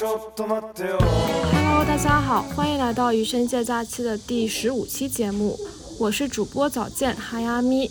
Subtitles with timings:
[0.00, 5.58] Hello，大家好，欢迎来到余生借假期的第十五期节目，
[5.98, 7.90] 我是主播早见哈呀咪，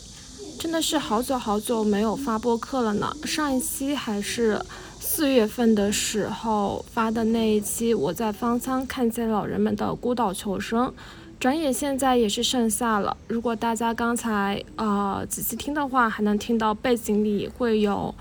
[0.57, 4.62] 真的是好久好久没有发播客了呢，上一期还是
[5.02, 10.94] 四月份的时候发的那一期，我在方舱看见老人们的孤岛求生。
[11.38, 18.16] 转眼现在也是盛夏了，如果大家刚才呃仔细听的话，还能听到背景里会有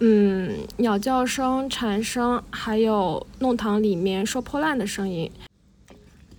[0.00, 5.30] 嗯鸟叫声、蝉声，还有弄堂里面收破烂的声音。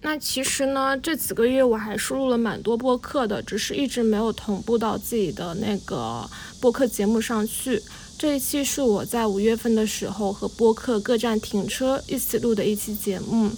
[0.01, 6.29] 那其实呢，这几个月我还输入了蛮多播客的，只是一直没有同步到自己的那个
[6.61, 7.81] 播客节目上去。
[8.17, 13.51] 这一期是我在五月份的时候和播客各站停车一起录的一期节目。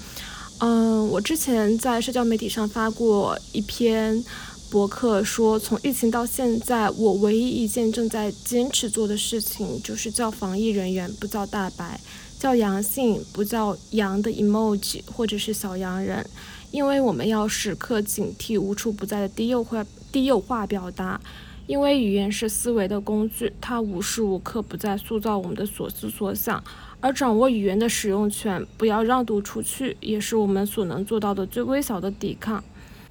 [0.59, 4.23] 嗯，我之前在社交媒体上发过一篇
[4.69, 11.99] 博客，说从疫情到现在，我唯一一件正在坚持做的事情，就是叫防疫人员不叫大白，
[12.37, 16.23] 叫阳性不叫阳的 emoji 或者是小洋人，
[16.69, 21.19] 因为我们要时刻警惕无处不在的低幼化低幼化表达，
[21.65, 26.63] 因为语言是思维的工具，它无时无刻不在塑造我们的所思所想。
[27.01, 32.63] 而掌握语言的使用权，不要让渡出去，也是我们所能做到的最微小的抵抗。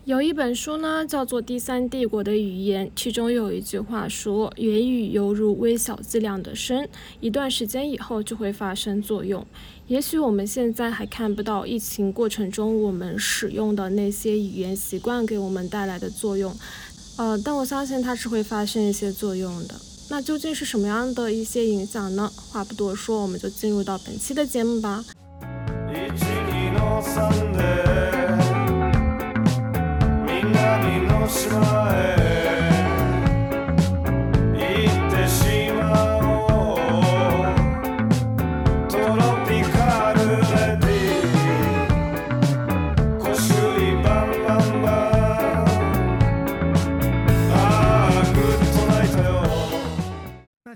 [0.08, 6.88] 有一本书呢，叫做《第三帝国的语言》，其中有一句话说：“言语犹如微小剂量的砷，
[7.20, 9.46] 一段时间以后就会发生作用。”
[9.86, 16.56] 也许我们现在还看不到疫情过程中我们使用的那些语言习惯给我们带来的作用，
[17.18, 19.74] 呃，但我相信它是会发生一些作用的。
[20.08, 22.32] 那究竟是什么样的一些影响呢？
[22.50, 25.04] 话不多说，我们就进入到本期的节目吧。
[30.52, 32.67] nani nos roe.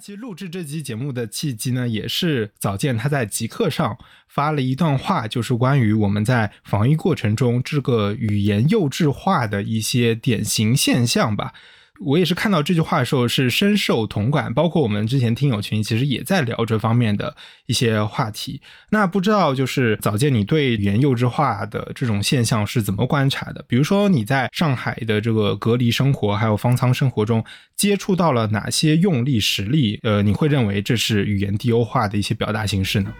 [0.02, 3.96] 其实录制这期节目的契机呢，也是早见他在极客上
[4.26, 11.54] 发了一段话，就是关于我们在防疫过程中这个语言幼稚化的一些典型现象吧。
[12.04, 17.34] 我也是看到这句话的时候是深受同感，包括我们之前听友群其实也在聊这方面的
[17.66, 18.60] 一些话题。
[18.90, 23.64] 那不知道就是早见你对语言幼稚化的这种现象是怎么观察的？
[23.68, 27.44] 比如说你在上海的这个隔离生活，还有方舱生活中
[27.76, 29.98] 接触到了哪些用力实例？
[30.02, 33.12] 呃，你会认为这是语言低优化的一些表达形式呢？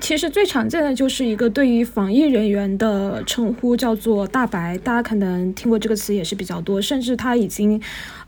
[0.00, 7.80] 其实最常见的就是一个对于防疫人员的称呼，叫做“大白”，大家可能听过这个词也是比较多，甚至他已经。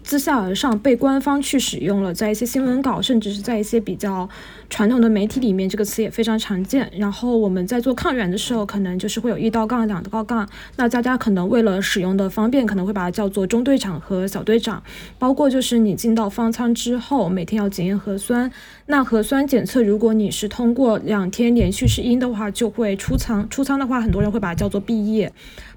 [0.04, 4.28] 自下而上被官方去使用了，在一些新闻稿，甚至是在一些比较
[4.72, 6.90] 传统的媒体里面，这个词也非常常见。
[6.96, 10.48] 然后我们在做抗原的时候，可能就是会有一道杠、两道杠。
[10.76, 14.82] 那大家可能为了使用的方便，可能会把它叫做中队长和小队长。
[15.18, 18.50] 包括就是你进到方舱之后，每天要检验核酸。
[18.86, 23.46] 那核酸检测，如果你是通过两天连续是阴的话，就会出舱。
[23.50, 25.30] 出舱的话，很多人会把它叫做毕业。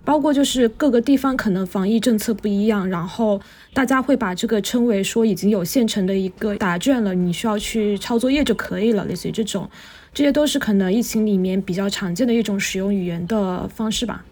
[0.06, 3.42] 包括就是各个地方可能防疫政策不一样，然后
[3.74, 9.70] 大家会把这个称为说已经有现成的一个答卷了，你需要去抄作业就可以了，类似于这种，
[10.14, 14.24] 这些都是可能疫情里面比较常见的一种使用语言的方式吧。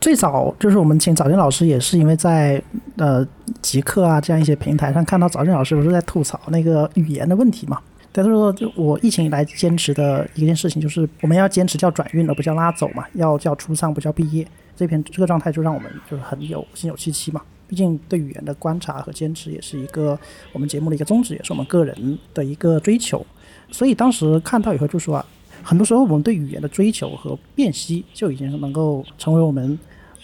[0.00, 2.60] 最早就是我们请早健老师，也是因为在
[2.96, 3.24] 呃
[3.60, 7.80] 极客啊这样一些平台上看到早健老师不是在吐槽那个语言的问题嘛。
[8.12, 14.46] 他说，就我疫情以来坚持的一件事情就是我们要坚持叫转运而不叫拉走嘛，要叫出丧不叫毕业。
[14.76, 17.40] 这篇这个状态就让我们就是很有心有戚戚嘛。
[17.68, 20.18] 毕竟对语言的观察和坚持也是一个
[20.52, 23.24] 我们节目的一个宗旨，也是我们个人的一个追求。
[23.72, 25.26] 所以当时看到以后就说啊，
[25.62, 29.76] 很多时候我们对语言的追求和辨析就已经能够成为我们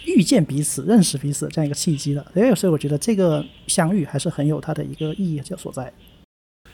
[0.04, 2.24] 遇见彼此、认识彼此这样一个契机了。
[2.54, 5.92] 所以我觉得这个相遇还是很有它的一个意义所在。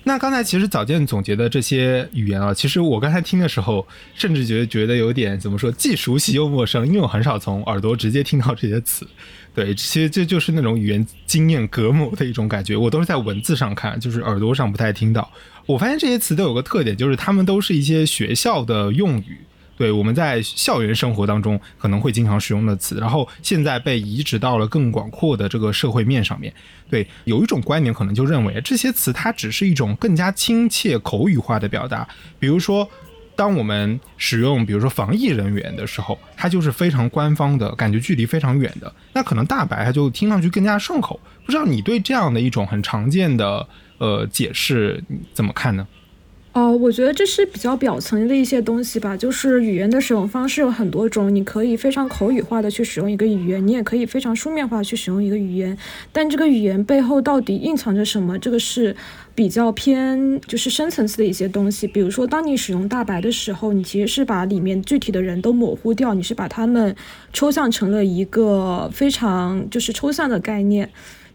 [0.07, 9.09] 那刚才其实早见总结的这些语言啊，其实我刚才听的时候，甚至觉得觉得有点怎么说，既熟悉又陌生，因为我很少从耳朵直接听到这些词。
[9.55, 15.31] 对，其实这就是那种语言经验隔膜的一种感觉，我都是在文字上看，就是耳朵上不太听到。
[15.65, 19.39] 我发现这些词都有个特点，就是他们都是一些学校的用语。
[19.77, 26.53] 对，我们在校园生活当中可能会经常使用的词，然后现在被移植到了更广阔的这个社会面上面。
[26.89, 32.07] 对，有一种观点可能就认为这些词它只是一种更加亲切口语化的表达。
[32.39, 32.89] 比如说，
[33.37, 38.93] 当我们使用比如说防疫人员的时候，它就是非常官方的感觉，距离非常远的。
[39.13, 41.19] 那可能大白它就听上去更加顺口。
[41.45, 43.67] 不知道你对这样的一种很常见的
[43.99, 45.03] 呃解释
[45.33, 45.87] 怎么看呢？
[46.55, 49.17] 哦，我觉得这是比较表层的一些东西吧。
[49.17, 55.77] 就是语言的使用方式有很多种，你可以非常口语化的去使用一个语言，你也可以非常书面化去使用一个语言。
[56.13, 58.95] 但这个语言背后到底蕴藏着什么，这个是
[59.35, 61.89] 比较偏就是深层次的一些东西。
[61.89, 66.95] 比如说，当你使用大白的时候，你其实是把里面具体的人都模糊掉，你是把他们
[67.33, 70.89] 抽象成了一个非常就是抽象的概念。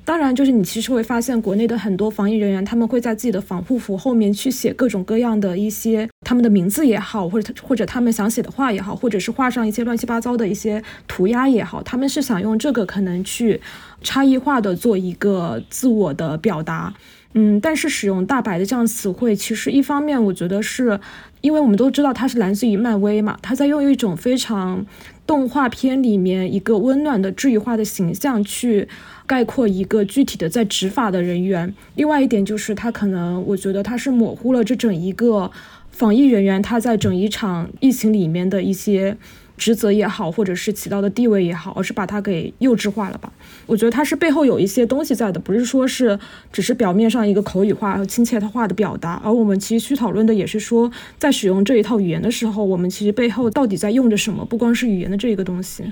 [0.05, 13.61] 当然，就是你其实会发现，国内的很多防疫人员，他们会在自己的防护服后面去写各种各样的一些他们的名字也好，或者或者他们想写的话也好，或者是画上一些乱七八糟的一些涂鸦也好，他们是想用这个可能去
[14.01, 16.91] 差异化的做一个自我的表达。
[17.35, 20.99] 嗯，但是使用大白的这样词汇，其实一方面我觉得是
[21.41, 24.83] 因为我们都知道它是来自于漫威嘛，它在用一种非常
[25.29, 28.87] 动画片里面一个温暖的治愈化的形象去。
[29.29, 31.71] 概括一个具体的在执法的人员。
[31.93, 35.51] 另外一点就是，他可能我觉得他是模糊了这整一个
[35.91, 39.15] 防疫人员他在整一场疫情里面的一些
[39.59, 43.31] 职责也好，或者是起到的地位也好，而是把它给幼稚化了吧？
[43.67, 46.17] 我觉得它是背后有一些东西在的，不是说是
[46.51, 49.21] 只是表面上一个口语化和亲切化的表达。
[49.23, 50.89] 而我们其实去讨论的也是说，
[51.19, 54.45] 在使用这一套语言的时候，我们其实背后到底在用着什么？
[54.45, 55.83] 不光是语言的这一个东西。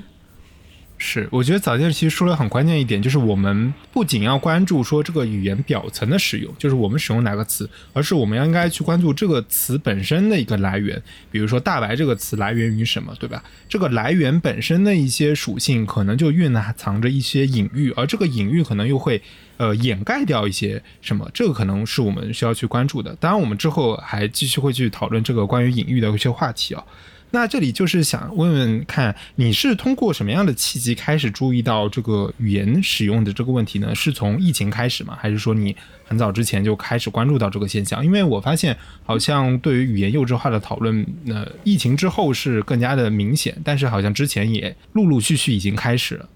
[0.99, 10.99] 是，我觉得早见其实说了很关键一点，就是我们不仅要关注说这个语言表层的使用，就是我们使用哪个词，而是我们要应该去关注这个词本身的一个来源。
[11.29, 13.43] 比如说“大白”这个词来源于什么，对吧？
[13.69, 19.21] 这个来源本身的一些属性，可能就蕴藏着一些隐喻，而这个隐喻可能又会
[19.57, 23.15] 呃掩盖掉一些什么，这个可能是我们需要去关注的。
[23.19, 26.83] 当然，我们之后还继续会去讨论这个关于隐喻的一些话题啊。
[27.31, 33.93] 那这里就是想问问看，你是通过什么样的契机开始注意到这个语言使用的这个问题呢？
[33.93, 35.17] 是从疫情开始吗？
[35.19, 35.75] 还是说你
[36.05, 38.03] 很早之前就开始关注到这个现象？
[38.05, 46.29] 因为我发现好像对于语言幼稚化的讨论，那疫情之后是更加的明显，但是好像之前也陆陆续续已经开始了。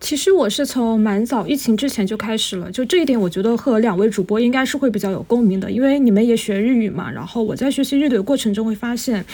[0.00, 7.10] 其实我是从蛮早疫情之前就开始了，就这一点，我觉得和两位主播应该是会比较有共鸣的，因为你们也学日语嘛。
[7.10, 9.24] 然后我在学习日语的过程中会发现，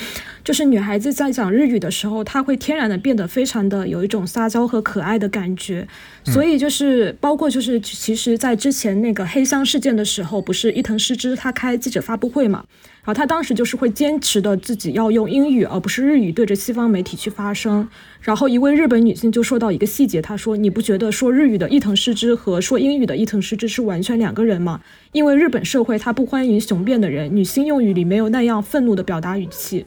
[0.42, 5.86] 就是女孩子在讲日语的时候，她会天然的变得非常的有一种撒娇和可爱的感觉。
[6.24, 12.64] 所以就是包括就是其实，在之前那个黑箱事件的时候，不是伊藤诗织她开记者发布会嘛？
[13.04, 17.86] 然后他当时就是会坚持的自己要用英语而不是日语对着西方媒体去发声。
[18.22, 24.80] 然后一位日本女性就说到一个细节，她说：“你不觉得说日语的伊藤诗织和说英语的伊藤诗织是完全两个人吗？
[25.12, 29.84] 因为日本社会它不欢迎雄辩的人，女性用语里没有那样愤怒的表达语气。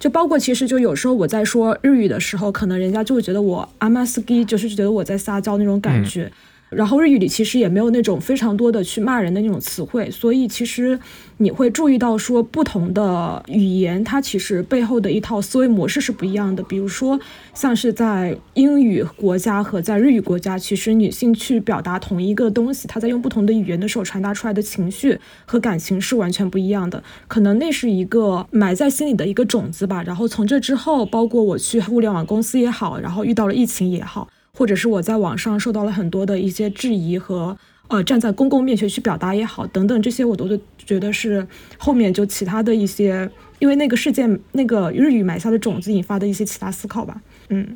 [0.00, 6.32] 就包括其实就有时候我在说日语的时候，可能人家就会觉得我阿玛斯基就是觉得我在撒娇那种感觉。”
[6.70, 10.98] 然后日语里其实也没有那种非常多的去骂人的那种词汇，所以其实
[11.38, 16.62] 你会注意到说不同的语言，它其实背后的一套思维模式是不一样的。
[16.62, 17.18] 比如说，
[17.52, 27.02] 像是在英语国家和在日语国家，其实女性去表达同一个东西，她在用不同的语言的时候传达出来的情绪和感情是完全不一样的。
[27.26, 30.02] 可能那是一个埋在心里的一个种子吧。
[30.04, 34.28] 然后从这之后，包括我去互联网公司也好，然后遇到了疫情也好。
[34.60, 37.56] 或者是我在网上受到了很多的一些质疑和，
[37.88, 40.46] 呃，站在公共面前去表达也好，等等这些，我都
[40.76, 47.74] 觉得是后面就其他的一些，因为那个事件那个日语埋下的种子引发的一些其他思考吧，嗯。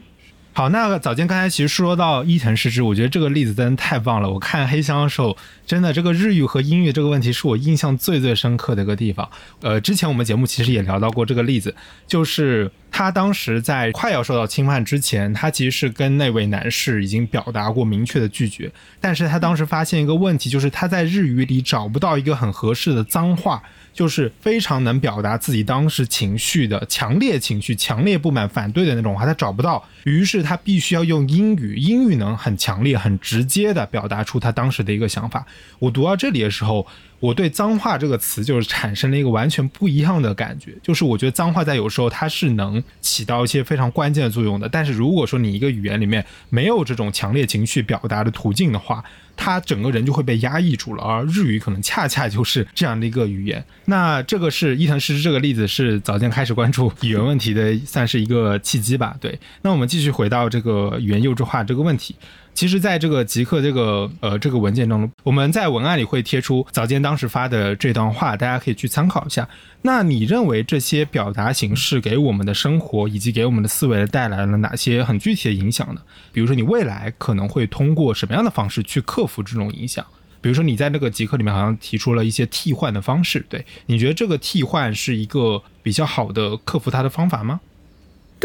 [0.56, 4.30] 好，那早间刚才其实说到伊藤诗织，我觉得这个例子真的太棒了。
[4.30, 9.28] 我看黑箱的时候，真的这个日语和英语这个问题是我印象最最深刻的一个地方。
[9.62, 11.74] 呃，之前我们节目其实也聊到过这个例子，
[12.06, 18.70] 就是他当时在快要受到侵犯之前，他其实是跟那位男士已经表达过明确的拒绝，
[19.00, 23.60] 但是他当时发现一个问题，就是他在日语里找不到一个很合适的脏话。
[23.92, 35.46] 就是非常能表达自己当时情绪的强烈情绪、强烈不满、反对的那种话，他找不到，于是他必须要用英语，英语能很强烈、很直接的表达出他当时的一个想法。
[35.78, 36.86] 我读到这里的时候。
[37.24, 49.02] 我对脏话这个词就是产生了一个完全不一样的感觉，就是我觉得脏话在有时候它是能起到一些非常关键的作用的，但是如果说你一个语言里面没有这种强烈情绪表达的途径的话，
[49.36, 53.64] 它整个人就会被压抑住了，而日语可能恰恰就是这样的一个语言。
[53.86, 59.16] 那这个是伊藤诗织这个例子是早间开始关注语言问题的，算是一个契机吧。
[59.18, 62.14] 对，那我们继续回到这个语言幼稚化这个问题。
[62.54, 69.46] 其实，在这个极客这个呃这个文件当中，我们在文案里会贴出早间当时发的这段话，大家可以去参考一下。
[69.82, 76.00] 那你认为这些表达形式给我们的生活以及给我们的思维带来了哪些很具体的影响呢？
[76.32, 80.06] 比如说，你未来可能会通过什么样的方式去克服这种影响？
[80.40, 87.60] 比如说你在那个极客里面好像提出了一些替换的方式，对你觉得这个替换是一个比较好的克服它的方法吗？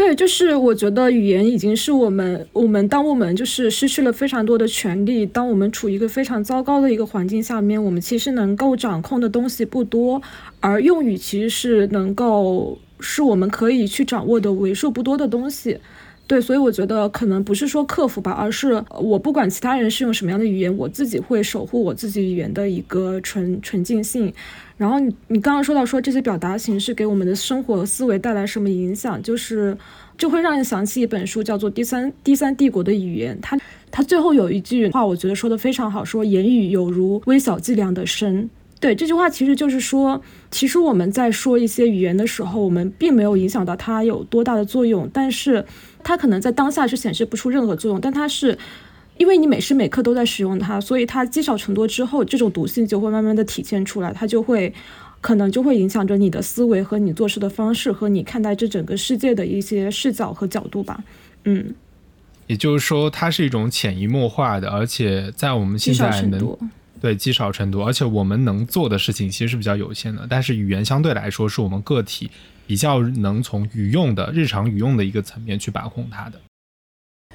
[0.00, 10.22] 对，就是我觉得语言已经是我们，我们当我们就是失去了非常多的权利，当我们处于一个非常糟糕的一个环境下面，我们其实能够掌控的东西不多，
[10.60, 15.76] 而用语其实是能够是我们可以去掌握的为数不多的东西。
[16.30, 24.32] 对，所以我觉得可能不是说克服吧，而是我不管其他人是用什么样的语言，我自己会守护我自己语言的一个纯纯净性。
[24.76, 29.76] 然后你你刚刚说到说这些表达形式给我们的生活思维带来什么影响，就是
[30.16, 33.36] 就会让人想起一本书，叫做《第三第三帝国的语言》。
[33.42, 33.58] 它
[33.90, 38.48] 它最后有一句话，我觉得说的非常好，说言语有如微小剂量的砷。
[38.80, 40.20] 对这句话，其实就是说，
[40.50, 45.64] 其实我们在说一些语言的时候，我们并没有影响到它有多大的作用，但是。
[46.02, 48.56] 它可能在当下是显示不出任何作用，但它是
[49.18, 54.72] 因为你每时每刻都在使用它，所以它积少成多之后，这种毒性就会慢慢的体现出来，它就会
[55.20, 61.04] 可能就会影响着你的思维和你做事的方式和你看待这整个世界的一些视角和角度吧。
[61.44, 61.74] 嗯，
[62.46, 66.40] 也就是说，它是一种潜移默化的，而且在我们现在能
[67.00, 72.30] 对积少成多，而且我们能做的事情其实是比较有限的，但是语言相对来说是我们个体。
[72.66, 76.38] 比较能从语用的日常语用的一个层面去把控它的。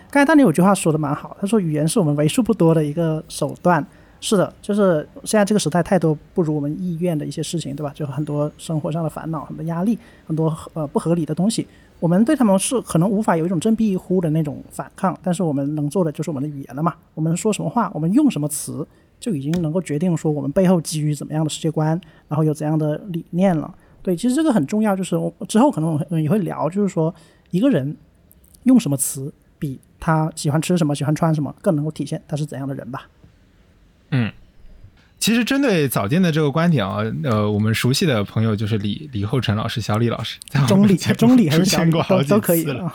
[0.10, 3.86] 刚才丹尼有句话说的蛮好，他说语言是我们为数不多的一个手段。
[4.22, 7.92] 是的，就是现在这个时代太多不如我们意愿的一些事情，对吧？
[7.94, 11.68] 就很多生活上的烦恼、很多压力、很多呃不合理的东西，
[12.00, 16.96] 我们对他们是可能无法有一种振臂一呼的那种反抗，但是我们能做的就是我们的语言了嘛？
[17.14, 18.88] 我们说什么话，我们用什么词，
[19.20, 23.74] 就已经能够决定说我们背后基于怎么样的世界观，然后有怎样的理念了。
[24.02, 27.14] 对，其实这个很重要，就是我之后可能我也会聊，就是说
[27.50, 27.98] 一个人
[28.64, 33.10] 用什么词，比他喜欢吃什么、喜欢穿什么更能够体现他是怎样的人吧。
[34.12, 34.32] 嗯，
[35.18, 42.94] 其实针对早见的这个观点啊，呃，我们熟悉的朋友就是李李厚成老师、小李老师，中李、中李还是小李都都可以了。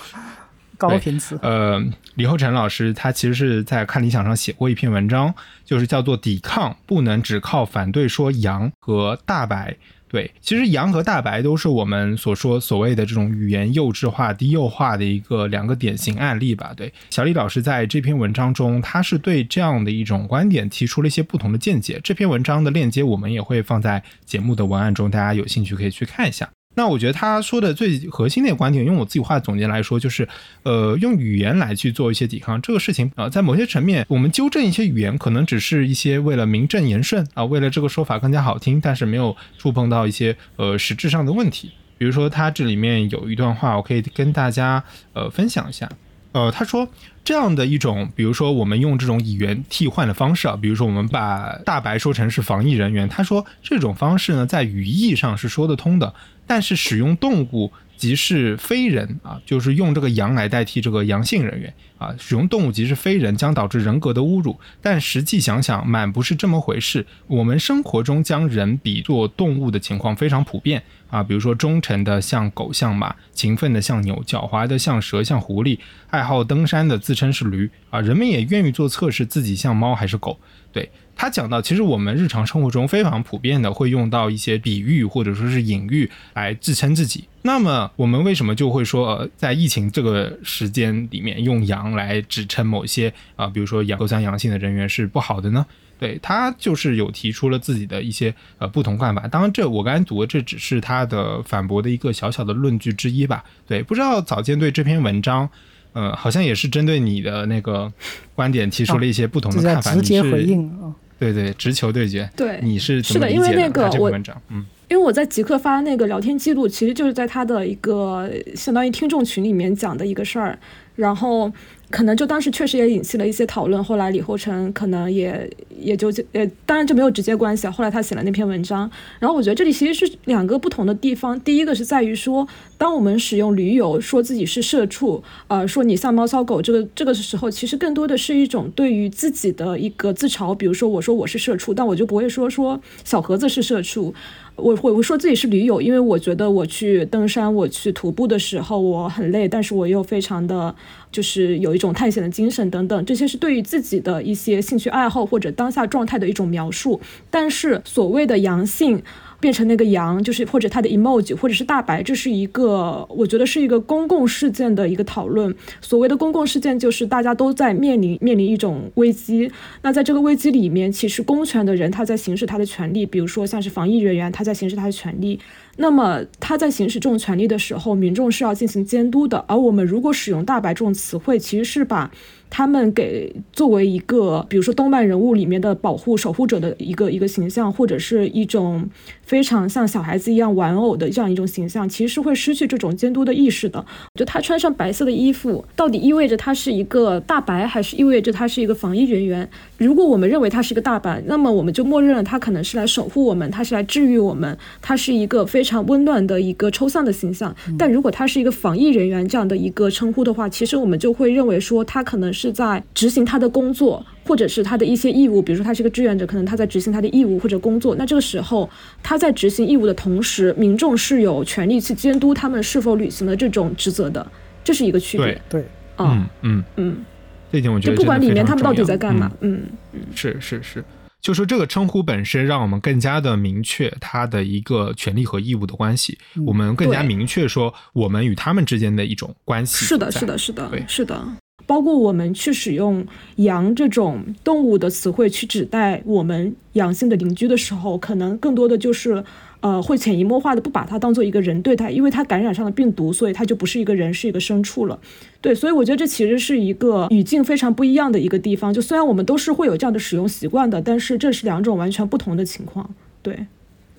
[0.88, 1.38] 高频词。
[1.42, 1.78] 呃，
[2.14, 5.34] 李厚辰老师他其实是在看理想上写过一篇文章，
[5.64, 9.76] 就是叫做“抵抗不能只靠反对说洋和大白”。
[10.08, 16.72] 对，其实洋和大白都是我们所说所谓的这种语言幼稚化、低幼化的一个两个典型案例吧。
[16.76, 22.00] 对，小李老师在这篇文章中，他是对这样的一种观点提出了一些不同的见解。
[22.02, 26.50] 这篇文章的链接我们也会放在节目的文案中，大家有兴趣可以去看一下。
[26.76, 30.28] 那我觉得他说的最核心的观点，用我自己话总结来说，就是，
[30.62, 41.72] 呃，用语言来去做一些抵抗，这个事情啊，在某些层面，我们纠正一些语言，可能只是一些为了名正言顺啊，为了这个说法更加好听，但是没有触碰到一些呃实质上的问题。
[41.98, 45.90] 比如说，他这里面有一段话，我可以跟大家呃分享一下。
[46.32, 46.88] 呃，他说
[47.24, 56.14] 这样的一种，比如说我们用这种语言替换的方式啊，比如说我们把大白说成是防疫人员，他说这种方式呢，在语义上是说得通的。
[56.50, 64.59] 但是使用动物即是非人啊，就是用这个羊来代替这个阳性人员啊，使用动物即是非人将导致人格的侮辱。
[64.83, 67.07] 但实际想想，满不是这么回事。
[67.28, 75.78] 我们生活中将人比作动物的情况非常普遍啊，比如说忠诚的像狗像马，勤奋的像牛，狡猾的像蛇像狐狸，
[76.09, 80.37] 爱好登山的自称是驴啊，人们也愿意做测试，自己像猫还是狗。
[80.73, 80.90] 对。
[81.20, 87.24] 他讲到，其实我们日常生活中非常普遍的会用到一些比喻或者说是隐喻来自称自己。
[87.42, 95.66] 那么我们为什么就会说，在疫情这个时间里面用阳来指称某些啊，比如说阳核酸阳性的人员是不好的呢？
[95.98, 99.28] 对他就是有提出了自己的一些呃不同看法。
[99.28, 103.44] 当然，这我刚才读的这只是他的反驳的一个小小的论据之一吧。
[103.66, 105.46] 对，不知道早间对这篇文章，
[105.92, 107.92] 呃，好像也是针对你的那个
[108.34, 109.94] 观点提出了一些不同的看法。
[109.94, 110.96] 直接回应啊。
[111.20, 112.28] 对对，直球对决。
[112.34, 114.10] 对，你是是的，因为那个我，
[114.48, 120.59] 嗯，因为我在极客发那个聊天记录，其实就是在他的一个相当于听众群里面讲的一个事儿，
[120.97, 121.50] 然后。
[121.92, 127.70] 可能就当时确实也引起了一些讨论，后来李厚成可能也也就呃，当然就没有直接关系啊。
[127.73, 131.40] 后来他写了那篇文章，然后我觉得这里其实是两个不同的地方。
[131.40, 132.47] 第一个是在于说，
[132.78, 140.54] 当我们使用驴友说自己是社畜，呃，说你像猫骚狗，这个这个时候，其实更多的是一种对于自己的一个自嘲。
[140.54, 144.14] 比如说我说我是社畜，但我就不会说说小盒子是社畜。
[144.60, 150.74] 我会我说自己是驴友，因为我觉得我去登山、我去徒步的时候我很累，但是我又非常的，
[151.10, 157.00] 就是有一种探险的精神等等，这些是对于自己的一些兴趣爱好或者当下状态的一种描述。
[157.30, 159.02] 但是所谓的阳性。
[159.40, 165.54] 变成那个羊，就是或者他的 emoji，或者是大白，这是一个我觉得是一个公共事件的一个讨论。
[165.80, 169.50] 所谓的公共事件，就是大家都在面临面临一种危机。
[169.82, 175.40] 那在这个危机里面，其实公权的人他在行使他的权利，比如说像是防疫人员，他在行使他的权利。
[175.76, 179.42] 那么他在行使这种权利的时候，民众是要进行监督的。
[179.49, 182.11] 而我们如果使用“大白”这种词汇，其实是把。
[182.50, 188.85] 他们给作为一个，比如说动漫人物里面的保护守护者的一个一个形象，或者是一种
[189.23, 193.87] 非常像小孩子一样玩偶的这样一种形象，其实是会失去这种监督的意识的。
[194.16, 199.49] 就他穿上白色的衣服，到底意味着他是一个大白，还是意味着他是一个防疫人员？
[199.78, 207.54] 如果我们认为他是一个大白，那么我们就默认了他可能是来守护我们，他是来治愈我们，他是一个非常温暖的一个抽象的形象。
[207.78, 212.35] 但如果他是一个防疫人员这样的一个称呼的话，其实我们就会认为说他可能。
[212.40, 217.94] 是在执行他的工作，或者是他的一些义务，比如说他是个志愿者，可能他在执行他的义务或者工作。
[217.97, 218.68] 那这个时候，
[219.02, 224.26] 他在执行义务的同时，民众是有权利去监督他们是否履行了这种职责的，
[224.64, 225.38] 这是一个区别。
[225.50, 225.68] 对，
[225.99, 227.04] 嗯嗯嗯，
[227.52, 230.82] 这点我觉得就不管里面他们到底在干嘛，嗯嗯，是是是。
[231.20, 236.16] 就说这个称呼本身，让我们更加的明确他的一个权利和义务的关系。
[236.47, 239.85] 我们更加明确说，我们与他们之间的一种关系。
[239.85, 241.23] 是的，是的，是的，对，是的。
[241.70, 243.06] 包括我们去使用
[243.38, 249.22] “羊”这种动物的词汇去指代我们阳性的邻居的时候，可能更多的就是，
[249.60, 254.98] 呃，会潜移默化的不把它当做一个人对待，因为它感染上了病毒，所以它就不是一个人，是一个牲畜了。
[255.40, 258.74] 对，所以我觉得这其实是一个语境非常不一样的一个地方。
[258.74, 262.90] 就虽然我们都是会有这样的使用习惯的，但是这是两种完全不同的情况。
[263.22, 263.46] 对，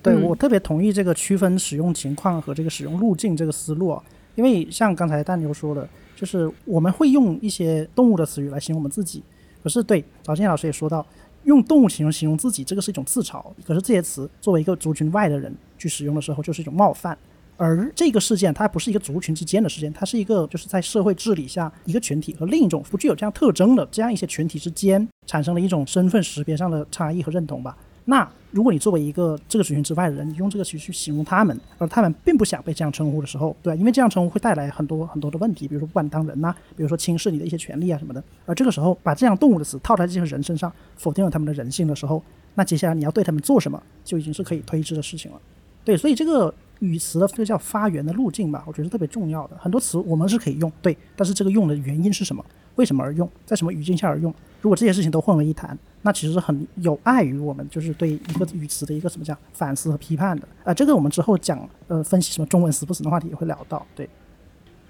[0.02, 3.98] 对我特别同意这个区分使用情况和这个使用路径这个思路，
[4.34, 5.88] 因为像刚才大牛说的。
[6.14, 9.20] 就是我们会用一些动物的词语来形容我们自己，
[9.60, 11.04] 可是对早建老师也说到，
[11.42, 13.44] 用动物形容形容自己，这个是一种自嘲。
[13.66, 17.18] 可是这些词作为一个族群外的人去使用的时候，就是一种冒犯。
[17.56, 27.76] 而这个事件它不是一个族群之间的事件，它是一个就是在社会治理下一个群体和另一种不具有这样特征的这样一些群体之间产生了一种身份识别上的差异和认同吧。
[28.04, 38.22] 那如果你作为一个这个族群之外的人，你用这个词去形容他们，而他们并不想被这样称呼的时候，对，因为这样称呼会带来很多很多的问题，比如说不把你当人呐，比如说轻视你的一些权利啊什么的。
[38.46, 42.22] 而这个时候把这样动物的词套在这些人身上，否定了他们的人性的时候，
[42.54, 45.40] 那接下来你要对他们做什么，就已经是可以推知的事情了。
[45.84, 49.56] 对，所以这个语词的这个叫发源的路径吧，我觉得是特别重要的。
[49.56, 52.44] 很多词我们是可以用，对，但是这个用的原因是什么？
[52.74, 53.28] 为什么而用？
[53.46, 54.34] 在什么语境下而用？
[54.60, 60.48] 如果这些事情都混为一谈，那其实是很有碍于我们就是对一个语词的一个怎么讲反思和批判的。
[60.64, 63.86] 啊，这个我们之后讲呃分析什么中文死不死的话题也会聊到。
[63.94, 64.08] 对，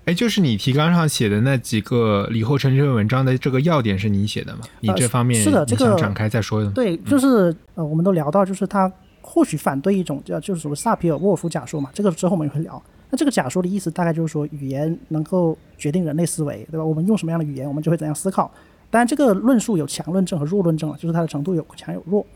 [0.05, 4.61] 哎，就是你提纲上写的那几个李后成这篇文章的这个要点是你写的吗？
[4.81, 6.65] 你这方面是的，这个展开再说。
[6.71, 8.91] 对，就是呃，我们都聊到，就是他
[9.23, 11.89] 或许反对一种叫就是所谓萨皮尔沃尔夫假说嘛。
[11.95, 12.83] 这个之后我们也会聊。
[13.09, 16.85] 那这个假说的意思大概就是说，语言能够决定人类思维，对吧？
[16.85, 18.51] 我们用什么样的语言，我们就会怎样思考。
[18.91, 22.27] 当然，这个论述有强论证和弱论证了，就是它的程度有强有弱。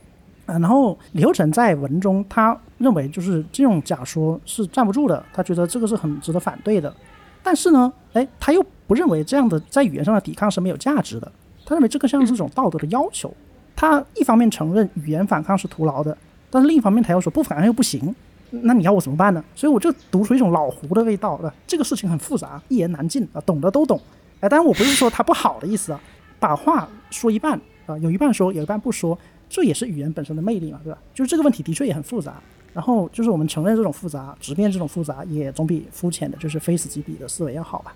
[0.46, 6.94] 啊，然后李后成在文中，他认为就是这种假说是站不住的，他觉得这个是很值得反对的。
[7.42, 11.32] 但是呢，哎，他又不认为这样的在语言上的抵抗是没有价值的。
[11.64, 13.32] 他认为这个像是一种道德的要求。
[13.74, 16.16] 他一方面承认语言反抗是徒劳的，
[16.56, 18.14] 但是另一方面他又说不反抗又不行。
[18.48, 19.44] 那你要我怎么办呢？
[19.54, 21.54] 所以我就读出一种老胡的味道，对吧？
[21.66, 24.00] 这个事情很复杂，一言难尽啊，懂的都懂。
[24.40, 26.00] 哎，当然我不是说它不好的意思啊，
[26.38, 29.18] 把话说一半啊，有一半说，有一半不说，
[29.50, 30.98] 这也是语言本身的魅力嘛，对吧？
[31.12, 32.40] 就是这个问题的确也很复杂。
[32.72, 37.94] 然后就是我们承认这种复杂，直面这种复杂，也总比肤浅的，就是非此即彼的思维要好吧。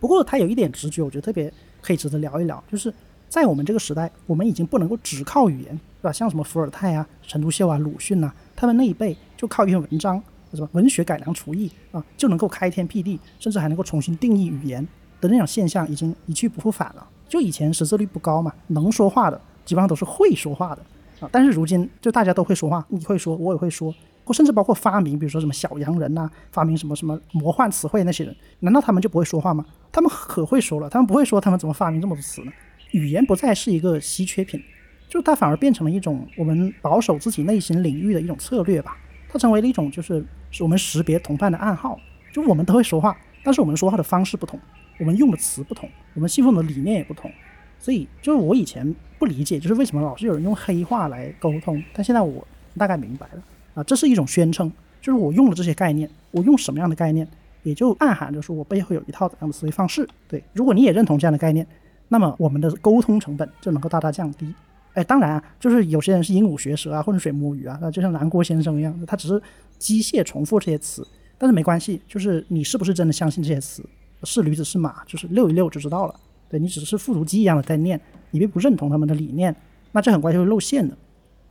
[0.00, 2.92] 不过他有一点直觉，我觉得特别可以值得聊一聊，就是
[3.28, 6.12] 在我们这个时代，我们已经不能够只靠语言，对吧？
[6.12, 9.16] 像什么伏尔泰啊、陈独秀啊、鲁迅呐，他们那一辈。
[9.38, 10.20] 就靠一篇文章，
[10.52, 14.84] 什么文学改良厨艺啊，就能够开天辟地，甚至还能够重新定义语言
[15.20, 17.06] 的那种现象，已经一去不复返了。
[17.28, 20.82] 就以前识字率不高嘛，能说话的基本上都是会说话的
[21.20, 21.28] 啊。
[21.30, 23.94] 但是如今就大家都会说话，你会说，我也会说，
[24.32, 29.64] 甚至包括发明，比如说什么小洋人呐，发明什么什么魔幻词汇那些人，难道他们就不会说话吗？
[29.92, 32.50] 他们可会说了，他们不会说，他们怎么发明这么多词呢？
[32.92, 34.62] 语言不再是一个稀缺品，
[35.08, 38.96] 就它反而变成了一种我们保守自己内心领域的一种策略吧。
[39.28, 40.24] 它成为了一种，就是
[40.60, 41.98] 我们识别同伴的暗号。
[42.32, 44.60] 就我们都会说话，但是我们说话的方式不同，
[44.98, 47.30] 我们用的词不同，我们信奉的理念也不同。
[47.78, 51.82] 所以，就是我以前不理解，就是为什么老是有人用黑话来沟通。
[51.94, 52.46] 但现在我
[52.76, 53.42] 大概明白了
[53.74, 54.70] 啊，这是一种宣称，
[55.00, 57.26] 就是我用了这些概念，我用什么样的概念，
[57.62, 60.06] 也就暗含着说我背后有一套怎样的思维方式。
[60.28, 61.66] 对，如果你也认同这样的概念，
[62.08, 64.52] 那么我们的沟通成本就能够大大降低。
[64.94, 69.40] 哎，当然啊，就是有些人是鹦鹉学舌啊，浑水摸鱼啊，那就像南郭先生一样，他只是
[69.78, 73.84] 机械重复这些词，但是没关系，就是你是不是真的相信这些词，
[74.24, 76.14] 是驴子是马，就是溜一溜就知道了。
[76.48, 79.54] 对你只是复读机一样的在念，你并不认同他们的理念，
[79.92, 80.96] 那这很快就会露馅的。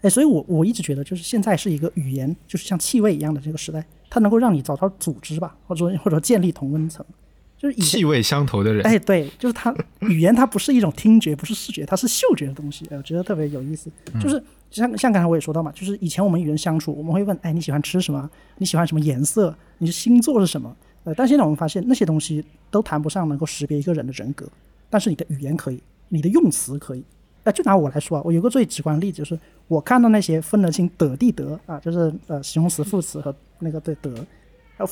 [0.02, 7.06] 哎，所以我我一直觉得，就是现在是一个语言，就是像气味一样的这个时代，它能够让你找到组织吧，或者或者建立同温层，
[7.58, 12.86] 就是以气味相投的人，哎，对，就是他语言，它不是一种听觉，不是视觉，它是嗅觉的东西。
[12.91, 13.89] 哎，我觉得特别有意思。
[14.22, 18.30] 就是像像刚才我也说到嘛，就是以前我们与人相处，我们会问，哎，你喜欢吃什么？
[18.58, 19.56] 你喜欢什么颜色？
[19.80, 20.76] 你的星座是什么？
[21.04, 24.48] 呃，但现在我们发现那些东西都谈不上能够识别一个人的人格，
[24.89, 27.04] 但是你的语言可以，你的用词可以。
[27.43, 29.39] 呃，就拿我来说啊，我有个最直观的例子，就是
[29.70, 34.26] 我看到那些分得清的地得啊，就是呃形容词、副词和那个对得，呃，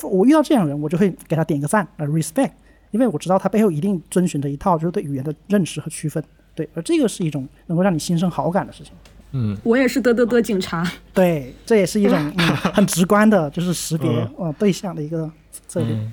[0.02, 2.52] 我遇到这样的人，我就会给他点一个赞，呃，respect。
[2.92, 6.22] 因为我知道他背后一定遵循着一套就是对语言的认识和区分，
[6.54, 8.92] 对，而这个是一种能够让你心生好感的事情。
[9.32, 15.30] 嗯，我也是得得得警察，对，这也是一种 嗯很直观的，就是识别呃对象的一个
[15.66, 15.92] 策略。
[15.94, 16.12] 嗯，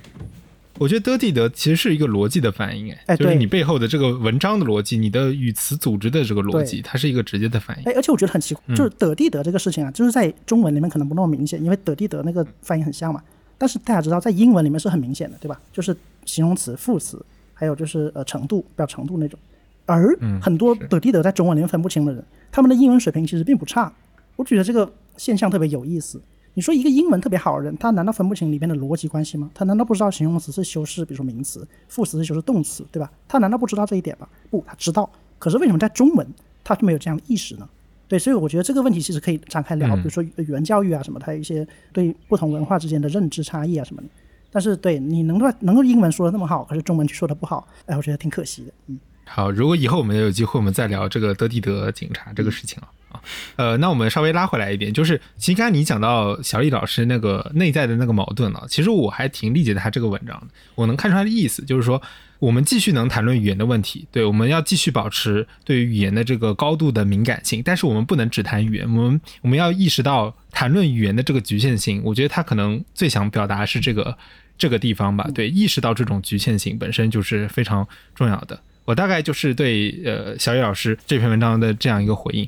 [0.79, 7.83] 我觉得得地得其实是一个逻辑的反应，哎对就是你背后的这个文章的逻辑，你的语词组织的这个逻辑，它是一个直接的反应。
[7.85, 13.21] 哎，而且我觉得很奇怪，就是得地得这个事情啊，就是在中文里面可能不那么明显，因为得地得那个发音很像嘛。
[13.63, 15.57] 但是大家知道，在英文里面是很明显的，对吧？
[15.71, 15.95] 就是
[16.25, 19.39] 形容词、副词，还有就是呃程度、表程度那种。
[19.85, 22.21] 而很多得地得在中文里面分不清的人，
[22.51, 23.89] 他们的英文水平其实并不差。
[24.35, 26.21] 我觉得这个现象特别有意思。
[26.55, 29.49] 你说一个英文特别好的人，他难道分不清里面的逻辑关系吗？
[29.53, 33.09] 他难道不知道形容词是修饰，比如说名词，副词是修饰动词，对吧？
[33.29, 34.27] 他难道不知道这一点吗？
[34.49, 35.09] 不，他知道。
[35.39, 36.27] 可是为什么在中文
[36.65, 37.69] 他就没有这样的意识呢？
[38.13, 44.07] 对，所以我觉得这个问题其实可以展开聊，比如说语言教育啊什么，它有一些对不同文化之间的认知差异啊什么的。
[44.51, 48.71] 但是对你能够能够英文说的那么好，可是中文却说的不好，哎，我觉得挺可惜的。
[48.85, 53.19] 嗯，好，如果以后我们有机会，我们再聊这个德地德警察这个事情了啊。
[53.55, 61.99] 呃，那我们稍微拉回来一点，就是其实刚才你讲到小李老师那个内在的那个矛盾了，其实我还挺理解他这个文章的，我能看出来的意思，就是说
[62.43, 74.17] 我们继续能谈论语言的问题，对，我们要继续保持对于语言的这个高度的敏感性，但是我们不能只谈语言，我们我们要意识到谈论语言的这个局限性，我觉得他可能最想表达是这个
[74.57, 78.59] 这个地方吧，对，意识到这种局限性本身就是非常重要的。
[78.83, 82.45] 我大概就是对呃小野老师这篇文章的这样一个回应。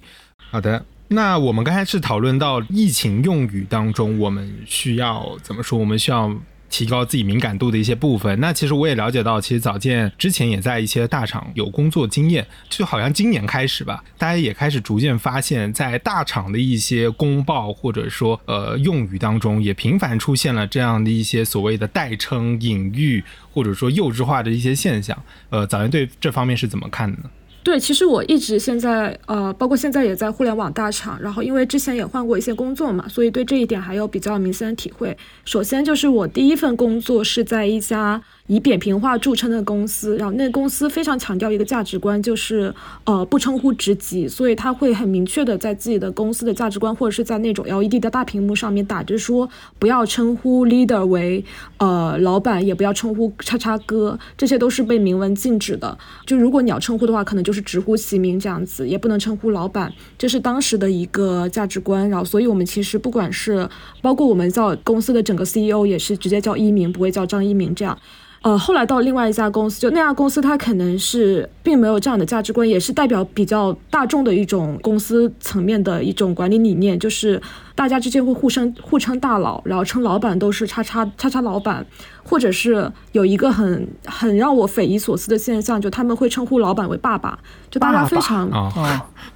[0.51, 5.79] 好的，那我们刚才是讨论到疫情用语当中，我们需要怎么说？
[5.79, 6.35] 我们需要
[6.69, 8.39] 提高自己敏感度的一些部分。
[8.39, 25.17] 那其实我也了解到，其实早见之前也在一些大厂有工作经验，就好像今年开始吧，大家也开始逐渐发现，在大厂的一些公报或者说呃用语当中，也频繁出现了这样的一些所谓的代称、隐喻或者说幼稚化的一些现象。
[25.49, 27.29] 呃，早见对这方面是怎么看的呢？
[27.65, 35.17] 对，其实我一直现在呃，包括现在也在互联网大厂，然后因为之前也换过一些工作嘛，所以对这一点还有比较明显的体会。
[35.45, 42.71] 首先就是我第一份工作是在一家以扁平化著称的公司，然后那个公司非常强调一个价值观，就是
[43.05, 51.43] 呃不称呼职级，所以他会很明确的在自己的公司的价值观或者是在那种 LED 的大屏幕上面打着说，不要称呼 leader 为
[51.77, 55.97] 呃老板，也不要称呼叉叉哥，这些都是被明文禁止的。
[56.27, 62.07] 就如果你要称呼的话，可能就是直呼其名这样子，也不能称呼老板，这是当时的一个价值观。
[62.09, 63.67] 然后，所以我们其实不管是
[64.03, 67.97] 包括我们叫公司的整个 CEO 也是直接叫一鸣，不会叫张一鸣这样。
[68.45, 77.41] 呃，后来到另外一家公司，就那家公司，它可能是并没有这样的价值观，也是代表比较大众的一种公司层面的一种管理理念，就是
[77.73, 81.83] 大家之间会互称互称大佬，然后称老板都是叉叉叉叉老板，
[82.23, 87.39] 或者是有一个很很让我匪夷所思的现象，就他们会称呼老板为爸爸，
[87.71, 88.47] 就大家非常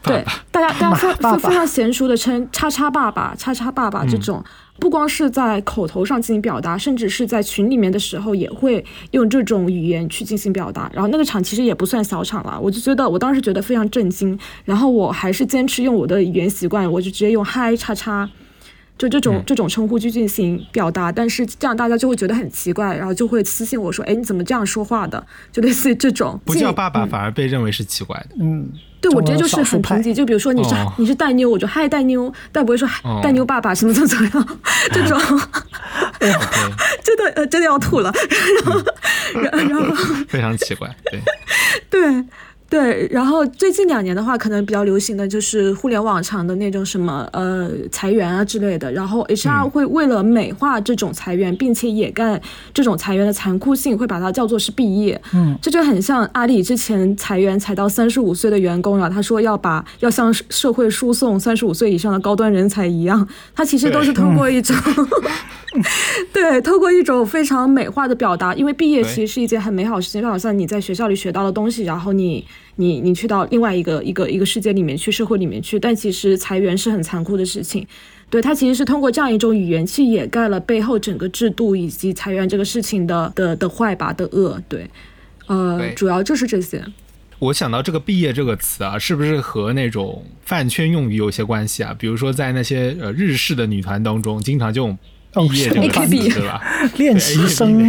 [0.04, 4.43] 对，大家大家非非非常娴熟的称叉叉爸爸、叉叉爸爸这种，
[4.79, 10.89] 不光是在口头上进行表达，甚至是在群里面的时候也会用这种语言去进行表达。
[10.93, 14.37] 然后那个场其实也不算小场了，我就觉得我当时觉得非常震惊。
[14.65, 18.29] 然后我还是坚持用我的语言习惯，我就直接用嗨叉叉。
[18.97, 26.37] 就这种这种称呼去进行表达，但是这样大家就会觉得很奇怪，然后就会私信我说：“哎，你怎么这样说话的？”就类似于这种。
[26.43, 28.35] 不叫爸爸反而被认为是奇怪的。
[28.41, 28.69] 嗯，
[29.01, 30.93] 对，我直接就是很平级，就比如说你是、哦。
[30.97, 34.59] 你是带妞，我就嗨带妞，但不会说嗨妞爸爸什么怎么怎么样，
[34.91, 35.17] 这种
[37.03, 38.12] 真的呃真的要吐了，
[38.63, 38.81] 然后
[39.41, 39.95] 然后然后
[40.27, 40.93] 非常奇怪。
[41.09, 41.21] 对，
[41.89, 42.25] 对
[42.69, 48.91] 对，然后最近两年的话，可能比较流行的就是互联网上的那种什么呃裁员啊之类的。
[48.91, 52.39] 然后 HR 会为了美化这种裁员，并且掩盖
[52.71, 55.19] 这种裁员的残酷性，会把它叫做是毕业。
[55.34, 64.75] 嗯，这就很像阿里之前裁员裁到三十五岁的员工了，他说要把要向社会输送三十五岁以上的高端人才一样，他其实都是通过一种。
[66.34, 72.43] 对，透过一种非常美化的表达，因为毕业其实是一件很美好的事情，就好像你在学校里学到的东西，然后你
[72.76, 75.80] 你你去到另外一个一个一个世界里面去，社会里面去。
[75.80, 77.86] 但其实裁员是很残酷的事情，
[78.30, 84.62] 对它其实是通过这样一种语言去掩盖了背后整个制度以及裁员这个事情的的的坏吧的恶。
[84.67, 84.89] 对，
[85.48, 86.84] 呃，主要就是这些。
[87.39, 91.95] 我想到这个“毕业”这个词啊，是不是和那种饭圈用语有些关系啊？
[91.98, 94.95] 比如说在那些呃日式的女团当中，经常就。
[95.32, 96.60] 毕业这个词对吧？
[96.98, 97.88] 练习生，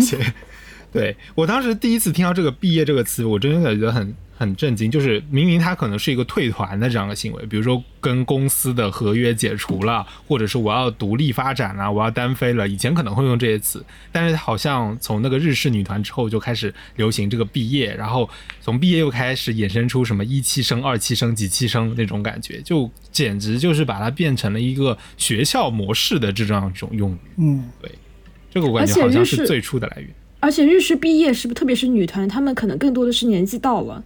[0.93, 4.15] 对我当时第一次听到这个“毕业”这个词，我真的觉得很。
[4.41, 12.67] 很震惊，就是明明他可能是一个退团的这样的行为，比如说跟公司的合约解除了，或者是我要独立发展了，我要单飞了。
[12.67, 18.27] 以前可能会用这些词，但是好像从那个日式女团之后就开始流行这个毕业，然后
[18.63, 27.19] 从毕业又开始衍生出什么一期生、二期生、几期生那种感觉，就简直就是把它变成了一个学校模式的这样一种用语。
[27.37, 27.93] 嗯，对，
[28.51, 30.09] 这个我感觉好像是最初的来源。
[30.41, 34.03] 而且日式毕业是不是，特别是女团，她们可能更多的是年纪到了。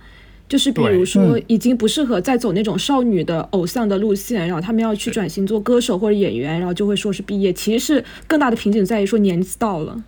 [0.47, 7.51] 就是比如说，已经不适合再走那种少女的偶像的路线，然后他们要去转型做歌手或者演员，然后就会说是毕业。
[7.53, 10.05] 其实是更大的瓶颈在于说年纪到了，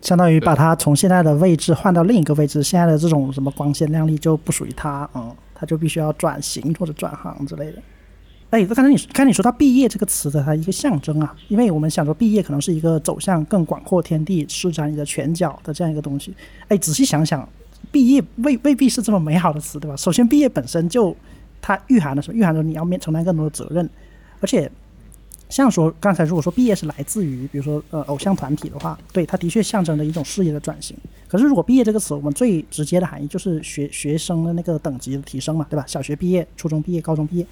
[0.00, 7.82] 相当于把他从现在的位置换到另一个位置，现在的这种什么光鲜亮丽就不属于他，嗯，他就必须要转型或者转行之类的。
[8.50, 16.32] 哎，刚才你刚才你说到毕业这个词的它一个象征啊，因为我们想说毕业可能是一个走向更广阔天地、施展你的拳脚的这样一个东西。
[16.68, 17.46] 哎，仔细想想。
[17.92, 19.96] 毕业未未必是这么美好的词，对吧？
[19.96, 21.14] 首先，毕业本身就
[21.60, 22.36] 它蕴含的什么？
[22.36, 23.88] 蕴含着你要面承担更多的责任，
[24.40, 24.70] 而且
[25.48, 30.96] 像说刚才如果说毕业是来自于比如说呃偶像团体的话，对，它的确象征着一种事业的转型。
[31.26, 35.84] 可是如果毕业这个词，我们最直接的含义就是学学生的那个等级的提升嘛，对吧？
[35.86, 37.46] 小学毕业、初中毕业、高中毕业，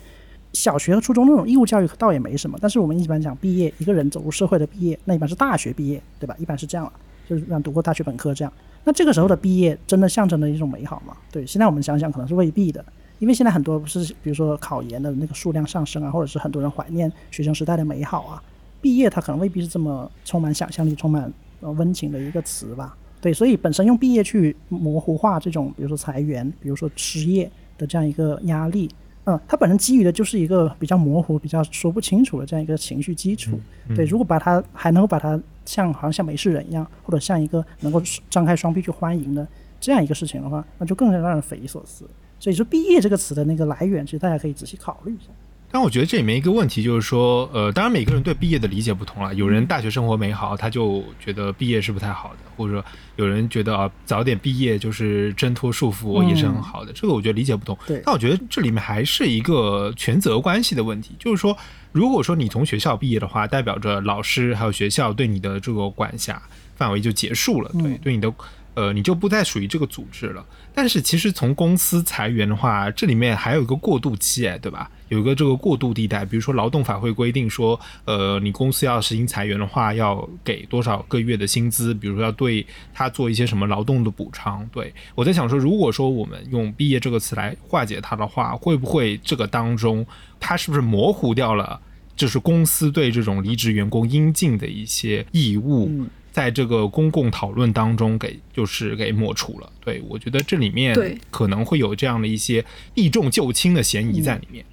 [0.53, 6.35] 小学和初中那种义务教育倒也没什么，但是我们一般讲毕业，一个人走入社会的毕业，那一般是大学毕业，对吧？
[6.39, 6.93] 一般是这样了，
[7.29, 8.53] 就是让读过大学本科这样。
[8.89, 11.15] 那这个时候的毕业真的象征着一种美好吗？
[11.31, 12.83] 对，现在我们想想可能是未必的，
[13.19, 18.43] 因为现在很多不是，比如说考研的那个数量上升啊，或者是很多人怀念学生时代的美好啊，
[18.81, 22.97] 毕业它可能未必是这么充满想象力、充满呃温情的一个词吧。
[23.21, 28.91] 对，所以本身用毕业去模糊化这种，比如说裁员、比如说失业的这样一个压力。
[29.31, 33.61] 嗯，它本身基于的就是一个比较模糊、比较说不清楚的这样一个情绪基础。
[33.95, 39.47] 对，如果把它还能够把它像好像像没事人一样，或者像一个能够张开双臂去欢迎的
[39.79, 42.09] 这样一个事情的话，那就更加让人匪夷所思。
[42.41, 45.29] 所以说，毕业这个词的那个来源，其实大家可以仔细考虑一下。
[45.71, 49.35] 但我觉得这里面一个问题就是说，呃，当然每个人对毕业的理解不同了。
[49.35, 52.85] 有人大学生活美好，他就觉得毕业是不太好的；或者说
[53.17, 56.93] 有人觉得啊，早点毕业就是挣脱束缚也是很好的。
[56.95, 57.77] 这个我觉得理解不同。
[57.87, 58.01] 对。
[58.05, 61.57] 但我觉得这里面还是一个权责关系的问题，就是说，
[61.93, 66.41] 如果说你从学校毕业的话，代表着老师还有学校对你的这个管辖
[66.77, 68.33] 范围就结束了，对，对你的。
[68.75, 70.45] 呃，你就不再属于这个组织了。
[70.75, 74.91] 但是其实从公司裁员的话，这里面还有一个过渡期，哎，对吧？
[75.09, 76.25] 有一个这个过渡地带。
[76.25, 81.93] 比如说劳动法会规定说，呃，你公司要实行裁员的话，要给多少个月的薪资？
[81.95, 84.69] 比如说要对他做一些什么劳动的补偿。
[84.73, 90.07] 对我在想说，如果说我们用“毕业”这个词来化解它的话，会不会这个当中，
[90.39, 91.81] 它是不是模糊掉了，
[92.15, 95.91] 就是公司对这种离职员工应尽的一些义务？
[96.31, 99.71] 在这个公共讨论当中，给就是给抹除了。
[99.85, 100.95] 对我觉得这里面
[101.31, 102.65] 可能会有这样的一些
[102.95, 104.65] 避重就轻的嫌疑在里面。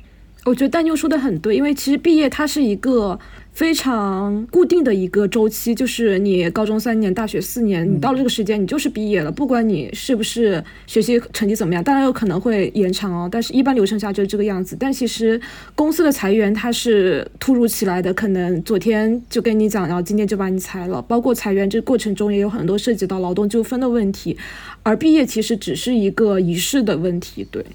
[0.44, 3.20] 我觉得丹妞说的很对，因为其实毕业它是一个
[3.56, 14.76] 非常固定的一个周期，就是你高中三年，大学四年，你到了这个时间，你就是毕业了，不管你是不是学习成绩怎么样，当然有可能会延长哦，但是一般流程下就是这个样子。
[14.78, 15.40] 但其实
[15.74, 21.02] 公司的裁员它是突如其来的，可能昨天就跟你讲，然后今天就把你裁了。
[21.04, 24.38] 包括裁员这过程中也有很多涉及到劳动纠纷的问题，
[24.84, 27.66] 而毕业其实只是一个仪式的问题，对，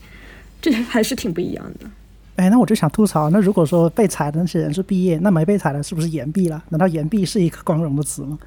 [0.60, 1.90] 这还是挺不一样的。
[2.40, 6.62] 哎，那我就想吐槽，那如果说被裁的那些人是毕业，那没被裁的是不是延毕了？
[6.70, 8.38] 难道延毕是一个光荣的词吗？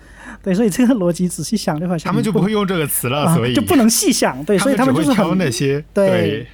[0.42, 4.44] 对，所以这个逻辑仔细想，就好像他们就不会用这个词了，所以就不能细想。
[4.46, 6.48] 对，所以他们就是挑那些对，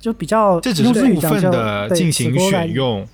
[0.00, 3.06] 就比较这只是部分的进行选用。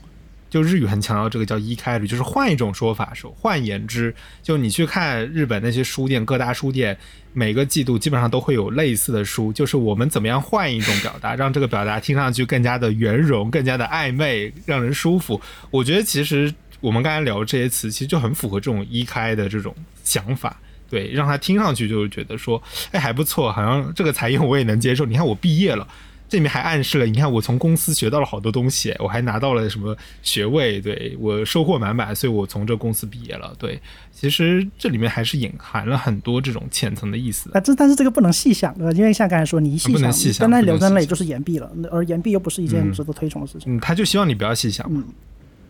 [0.50, 6.96] 就日语很强调这个叫一开率，就是换一种说法说，换言之，就你去看日本那些书店，各大书店
[7.32, 15.40] 每个季度基本上都会有类似的书，就是我们怎么样换一种表达， 让这个表达听上去更加的圆融，更加的暧昧，让人舒服。
[15.70, 20.58] 我觉得其实我们刚才聊这些词，其实就很符合这种一开的这种想法。
[20.88, 25.04] 对，让他听上去就是觉得说，哎，还不错，好像这个才艺我也能接受。
[25.04, 25.86] 你看我毕业了。
[26.28, 33.54] 这里面还暗示了，你看我从公司学到了好多东西，我还拿到了什么学位，对我收获满满，所以我从这公司毕业了。
[33.58, 33.80] 对，
[34.12, 37.50] 其实这里面还是隐含了很多这种浅层的意思。
[37.54, 38.92] 啊，这但是这个不能细想，对吧？
[38.92, 43.74] 因为像刚才说，你一细想，单单流在泪就是言毕了，而言毕又不是一件值得推崇的事情。
[43.74, 44.86] 嗯，他就希望你不要细想。
[44.90, 45.02] 嗯，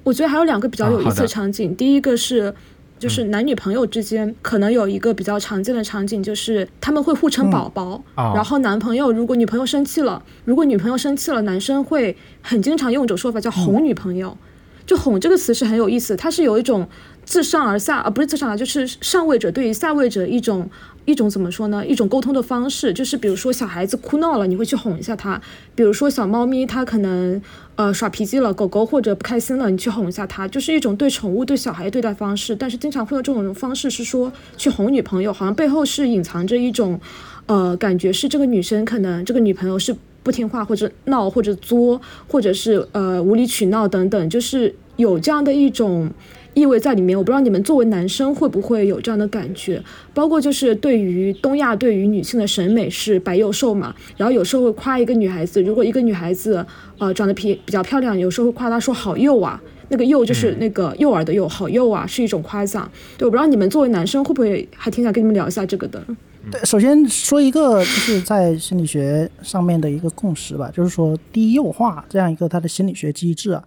[0.02, 2.54] 我觉得还有两个比较有意思的场景，第一个是。
[2.98, 8.02] 就是男女朋友之间可能有一个比较常见的场景，就是他们会互称宝宝。
[8.16, 14.36] 然后男朋友如果女朋友生气了，如果女朋友生气了，男生会很经常用一种说法叫哄女朋友。
[14.84, 16.88] 就哄这个词是很有意思，它是有一种
[17.24, 20.70] 自上而下，而不是自上而就是上位者对于下位者一种。
[21.08, 21.86] 一种怎么说呢？
[21.86, 25.40] 一种沟通的方式，就是比如说小孩子哭闹了，你会去哄一下他；
[25.74, 27.40] 比如说小猫咪它可能
[27.76, 32.54] 呃耍脾气了，狗狗或者不开心了，你去哄一下它，就是一种对宠物、对小孩对待方式。
[32.54, 37.00] 但是经常会有这种方式是说去哄女朋友，好像背后是隐藏着一种
[37.46, 46.10] 呃感觉，是这个女生可能这个女朋友是不听话或者闹或者作或者是呃无理取闹等等，就是有这样的一种。
[46.58, 56.64] 意味在里面，我不知道你们作为男生会不会有这样的感觉，包括就是对于东亚对于女性的审美是白幼瘦嘛，然后有时候会夸一个女孩子，如果一个女孩子
[56.98, 62.90] 呃长得比比较漂亮，有时候会夸她说好幼啊，那个幼就是那个幼儿的幼，好幼啊是一种夸奖。
[63.16, 66.02] 对，我不知道你们作为男生会不会还挺想跟你们聊一下这个的。
[66.50, 73.62] 对，首先说一个就是在心理学上面的一个共识吧，就是说低幼化这样一个它的心理学机制啊。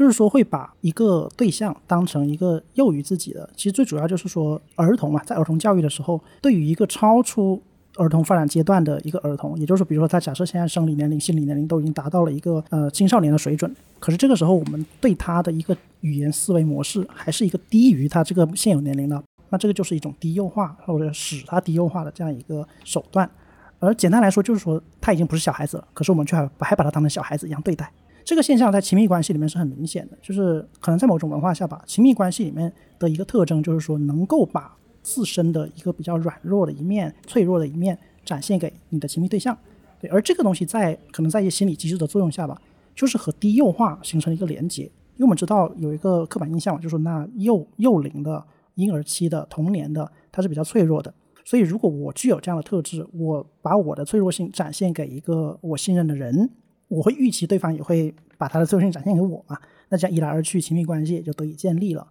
[0.00, 7.62] 就是说会把一个对象当成一个幼于自己的，其实最主要就是说儿童嘛，在儿童教育的时候，对于一个超出
[7.96, 23.30] 儿童发展阶段的一个儿童，也就是比如说他假设现在生理年龄、心理年龄都已经达到了一个呃青少年的水准，可是这个时候我们对他的一个语言思维模式还是一个低于他这个现有年龄的，那这个就是一种低幼化或者使他低幼化的这样一个手段。
[23.78, 27.92] 而简单来说就是说他已经不是小孩子了，可是我们却还还把他当成小孩子一样对待。
[28.24, 39.56] 这个现象在亲密关系里面是很明显的，就是可能在某种文化下吧，亲密关系里面的一个特征就是说，能够把自身的一个比较软弱的一面、脆弱的一面展现给你的亲密对象。
[40.00, 42.60] 对，而这个东西在可能在一些心理机制的作用下吧，
[42.94, 44.82] 就是和低幼化形成了一个连接。
[45.16, 48.42] 因为我们知道有一个刻板印象，就是那幼幼龄的
[48.76, 51.12] 婴儿期的童年的，它是比较脆弱的。
[51.44, 56.48] 所以如果我具有这样的特质，我把我的脆弱性展现给一个我信任的人。
[56.90, 59.56] 我会预期对方也会把他的脆弱性展现给我嘛？
[59.90, 62.06] 那这样一来二去，亲密关系也就得以建立了。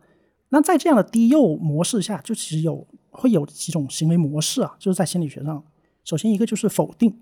[0.49, 5.61] 那在这样的低幼模式下，就其实有会有几种行为模式啊，就是在心理学上，
[6.05, 7.13] 首先一个就是否定，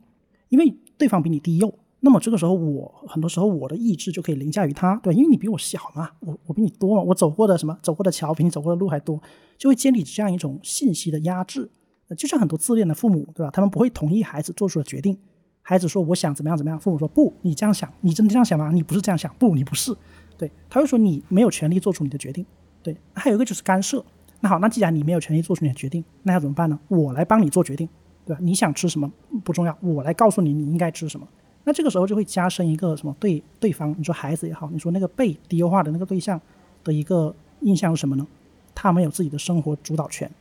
[0.49, 9.19] 因为对方比你低幼，那么这个时候我很多时候我的意志就可以凌驾于他，对，因为你比我小嘛，我我比你多嘛，我走过的什么走过的桥比你走过的路还多，
[9.57, 11.71] 就会建立这样一种信息的压制。
[12.17, 13.51] 就像很多自恋的父母，对吧？
[13.51, 15.19] 他们不会同意孩子做出的决定。
[15.69, 18.71] 孩子说：“我想怎么样怎么样。”父母说：“不，你这样想，你真的这样想吗？
[18.71, 19.93] 你不是这样想，不，你不是。”
[20.37, 22.45] 对，他会说：“你没有权利做出你的决定。”
[22.81, 24.01] 对，还有一个就是干涉。
[24.39, 26.79] 那好，那既然你没有权利做出你的决定，那要怎么办呢？
[26.87, 27.89] 我来帮你做决定，
[28.25, 28.39] 对吧？
[28.41, 29.11] 你想吃什么
[29.43, 31.27] 不重要，我来告诉你你应该吃什么。
[31.65, 36.39] 那这个时候就会加深一个什么对对方，你说孩子也好，你说那个被低优化的那个对象
[36.81, 38.25] 的一个印象是什么呢？
[38.73, 40.31] 他没有自己的生活主导权，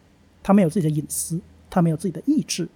[0.41, 2.69] 他没有自己的隐私，他没有自己的意志。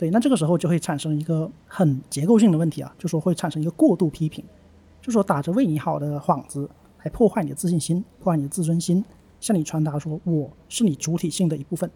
[0.00, 4.42] 对，那这个时候就会产生一个很结构性的问题啊，就说会产生一个过度批评，
[5.02, 6.66] 就说打着为你好的幌子
[7.04, 9.04] 来破坏你的自信心，破坏你的自尊心，
[9.40, 11.90] 向你传达说我是你主体性的一部分。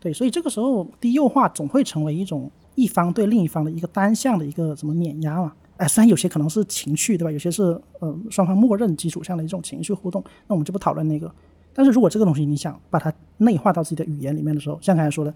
[0.00, 5.52] 对，所以这个时候低幼化总会成为一种一方对另一方的一个单向的一个什么碾压嘛？
[5.76, 7.30] 哎，虽然有些可能是情绪，对吧？
[7.30, 11.32] 有些是呃双方默认基础上的一种情绪互动，那我们就不讨论那个。
[11.76, 15.32] 但是如果这个东西你想把它内化到自己的语言里面的时候，像刚才说的。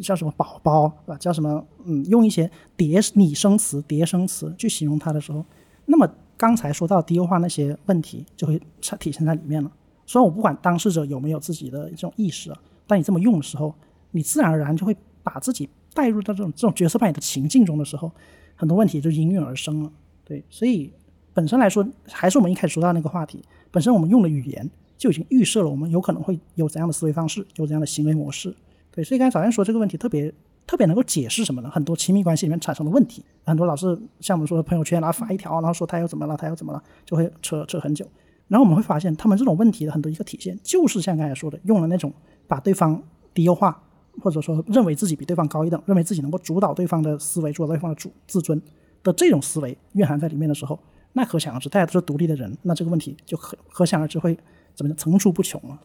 [0.00, 1.18] 叫什么宝宝，对吧？
[1.18, 1.66] 叫什么？
[1.86, 5.44] 嗯，用一些叠拟声词、叠声词去形容它的时候，
[5.86, 8.62] 那么刚才说到低优化那些问题就会
[9.00, 9.68] 体现在里面了。
[10.06, 13.74] 虽然我不管当事者有没有自己的这种意识啊，但你这么用的时候，
[14.12, 18.08] 你自然而然就会把自己带入到这种这种角色扮演的情境中的时候，
[18.54, 19.90] 很多问题就应运而生了。
[20.24, 20.92] 对，所以
[21.34, 24.70] 本身来说，还是我们一开始说到那个话题，本身我们用的语言
[25.02, 28.54] 就已经预设了我们有可能会有怎样的思维方式，有怎样的行为模式。
[28.92, 30.32] 对，所以刚才早先说这个问题特别
[30.64, 31.68] 特别能够解释什么呢？
[31.68, 38.06] 很多亲密关系里面产生的问题，很多老是像我们说的朋友圈，然后发一条，然后说他又怎么了，他又怎么了，就会扯扯很久。
[38.46, 42.12] 然后我们会发现，他们这种问题的很多一个体现，就是像刚才说的，用了那种
[42.46, 43.02] 把对方
[43.34, 43.82] 低优化，
[44.20, 48.60] 或者说认为自己比对方高一等，认为自己能够主导对方的思维，主导对方的主自尊
[49.02, 50.78] 的这种思维蕴含在里面的时候，
[51.14, 54.38] 那可想而知，大家都是独立的人，那这个问题就可可想而知会
[54.74, 55.78] 怎么叫层出不穷了。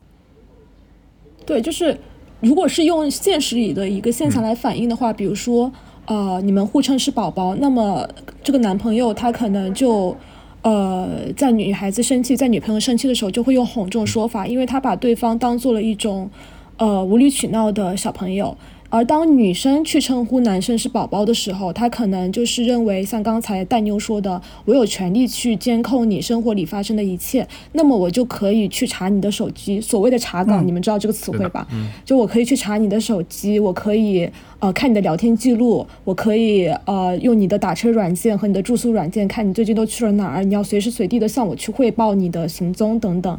[1.45, 1.97] 对，就是
[2.41, 5.71] 如果是用现实里的一个现象来反映的话，比如说，
[6.05, 8.07] 呃，你们互称是宝宝，那么
[8.43, 10.15] 这个男朋友他可能就，
[10.61, 16.29] 呃，在女孩子生气，在女朋友生气的时候，就会用哄这种说法，因为他把对方当做了一种，
[16.77, 18.57] 呃，无理取闹的小朋友。
[18.89, 29.81] 而当女生去称呼男生是宝宝的时候，他可能就是认为，像刚才蛋妞说的，我有权利去监控你生活里发生的一切，那么我就可以去查你的手机。
[29.81, 31.67] 所谓的查岗，你们知道这个词汇吧？
[32.05, 34.29] 就我可以去查你的手机，我可以
[34.59, 43.33] 呃看你的聊天记录，我可以呃用你的打车软件和你的住宿软件看你最近都去了哪儿，你要随时随地的向我去汇报你的行踪等等。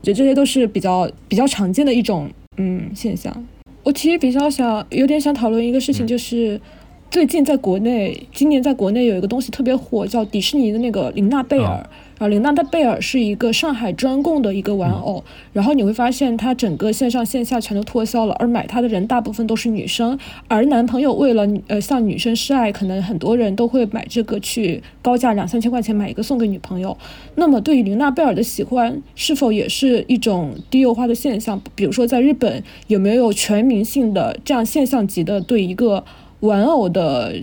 [0.00, 3.46] 我觉得这些都是比较比较常见的一种嗯现象。
[3.86, 6.60] 我其实比较想，有点想讨论一个事情，就是
[7.08, 11.88] 最近在国内，今年在国内有一个东西特别火，叫迪士尼的那个玲娜贝尔。
[12.18, 26.96] 然后琳娜的贝尔是一个上海专供的一个玩偶，然后你会发现它整个线上线下全都脱销了，而买它的人大部分都是女生，而男朋友为了呃向女生示爱，可能很多人都会买这个去高价两三千块钱买一个送给女朋友。
[27.34, 31.60] 那么对于琳娜贝尔的喜欢，是否也是一种低幼化的现象？
[31.74, 36.02] 比如说在日本有没有全民性的这样现象级的对一个
[36.40, 37.34] 玩偶的，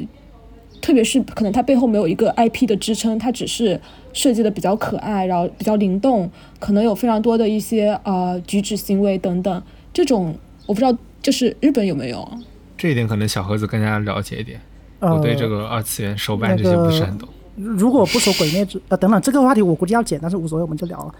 [0.83, 3.79] 特别是可能它背后没有一个 IP 的支撑，它只是。
[4.15, 6.29] 设计的比较可爱，然后比较灵动，
[6.59, 9.63] 可能有非常多的一些呃举止行为等等。
[9.91, 10.35] 这种
[10.67, 12.23] 我不知道，就是日本有没有？
[12.77, 14.61] 这一点可能小盒子更加了解一点。
[14.99, 17.27] 我对这个二次元手办这些不是很懂。
[17.55, 21.15] 如果不说《鬼灭之》呃等等这个话题，我估计要剪，但是无所谓，我们就聊了。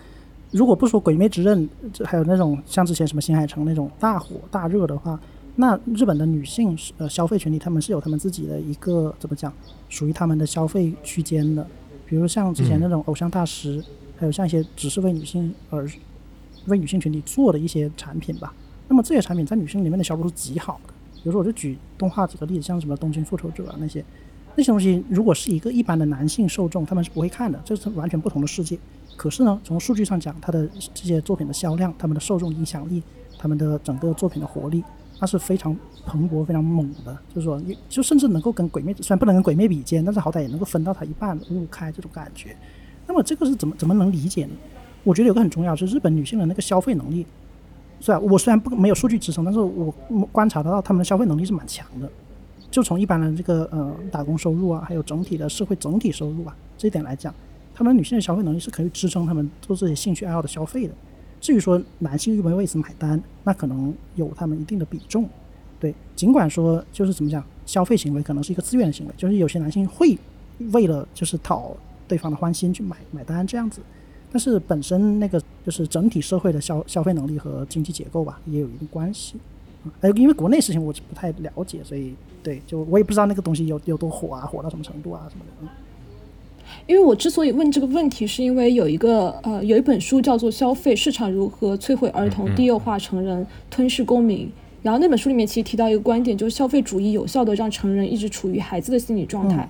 [0.51, 5.19] 如果不说《鬼灭之刃》，这还有那种像之前什么新海诚那种大火大热的话，
[5.55, 9.53] 那日本的女性呃消费群体，他们是有他们自己的一个怎么讲，
[9.87, 11.65] 属于他们的消费区间的。
[12.05, 13.83] 比如像之前那种偶像大师，
[14.17, 15.87] 还有像一些只是为女性而
[16.65, 18.53] 为女性群体做的一些产品吧。
[18.87, 20.93] 那么这些产品在女性里面的销售是极好的。
[21.15, 24.03] 比如说，我就举动画几个例子，像什么《东京复仇者啊》那些
[24.55, 28.77] 那些东西，如果是一个一般的男性受众，他们是不会看的，这是完全不同的世界。
[29.15, 33.01] 可是呢，从数据上讲，它的这些作品的销量、他们的受众影响力、
[33.37, 34.83] 他们的整个作品的活力。
[35.23, 35.73] 它是非常
[36.05, 37.57] 蓬勃、非常猛的，就是说，
[37.87, 42.53] 就甚至能够跟鬼灭，虽然不能跟鬼灭比肩，但是好歹也能够分到它一半，五五开这种感觉。
[43.07, 44.51] 那么这个是怎么怎么能理解呢？
[45.05, 47.25] 我觉得有个很重要，是日本女性的那个消费能力，
[48.01, 48.19] 是吧？
[48.19, 49.93] 我虽然不没有数据支撑，但是我
[50.29, 52.09] 观察得到她们的消费能力是蛮强的。
[52.69, 57.33] 就从一般的这个呃打工收入啊，还有整体的社会整体收入啊这一点来讲，
[57.73, 60.93] 她们女性的消费能力是可以支撑她们做这些兴趣爱好的消费的。
[61.43, 65.29] 至于说男性愿不为此买单，那可能有他们一定的比重，
[65.77, 65.93] 对。
[66.15, 70.17] 尽管说就是怎么讲，消费行为可能是一个自愿的行为，就是有些男性会
[70.71, 71.75] 为了就是讨
[72.07, 73.81] 对方的欢心去买买单这样子，
[74.31, 79.35] 但是本身那个就是整体社会的消消费能力和经济结构吧，也有一定关系。
[79.99, 85.73] 呃，因为国内事情我不太了解，所以对，就我也不知道那个东西有有多火啊，火到什么程度啊什么的。
[86.87, 94.47] 因为我之所以问这个问题，是因为有一个呃，有一本书叫做《消费市场如何摧毁儿童、低幼化成人、吞噬公民》，
[94.81, 99.67] 然后那本书里面其实提到一个观点，就是消费主义有效的让成人一直处于孩子的心理状态，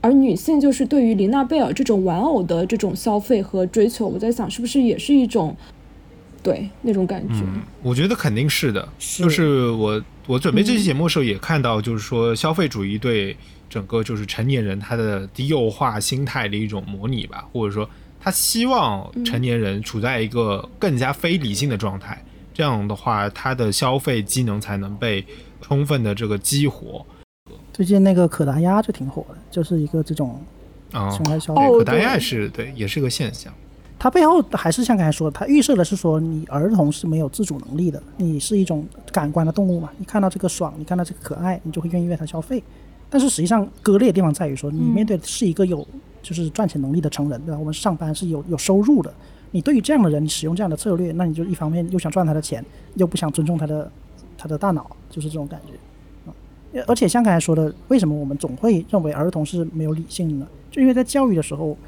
[0.00, 5.56] 而女性就是对于琳娜贝尔这种玩偶的这种消费和追求，我在想是不是也是一种
[6.42, 7.44] 对那种感觉？
[7.82, 13.36] 我觉得肯定是的，就是我我准备这期节目的时候也看到，就是说消费主义对。
[13.68, 17.88] 整个就是成年人他的低幼化心态的一种模拟吧，或者说
[18.20, 22.22] 他希望成年人处在一个更加非理性的状态，
[22.54, 25.24] 这样的话他的消费机能才能被
[25.60, 27.04] 充分的这个激活。
[27.72, 30.40] 最近那个可达鸭就挺火的，就是一个这种
[30.92, 33.52] 啊，消费可达鸭是对，也是个现象。
[33.98, 42.62] 它背后还是像刚才说的，它预设的是说你儿童是没有自主能力的，你是一种感官的动物嘛，你看到这个爽，你看到这个可爱，你就会愿意为它消费。
[43.08, 45.86] 但是实际上割裂的地方在于说，你面对的是一个有
[46.22, 47.58] 就是赚钱能力的成人，对吧？
[47.58, 49.12] 我们上班是有有收入的。
[49.52, 52.62] 你对于这样的人，你使用这样的策略，那你就一方面又想赚他的钱，
[52.94, 53.90] 又不想尊重他的
[54.36, 56.34] 他的大脑，就是这种感觉啊。
[56.86, 60.48] 而且像刚才说的，为什么我们总会认为儿童是没有理性的呢？
[60.70, 61.78] 就因为在教育的时候，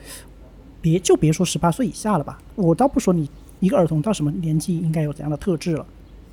[0.80, 5.84] 别就别说十八岁以下了吧，我倒不说你一个儿童到什么年纪应该有怎样的特质了，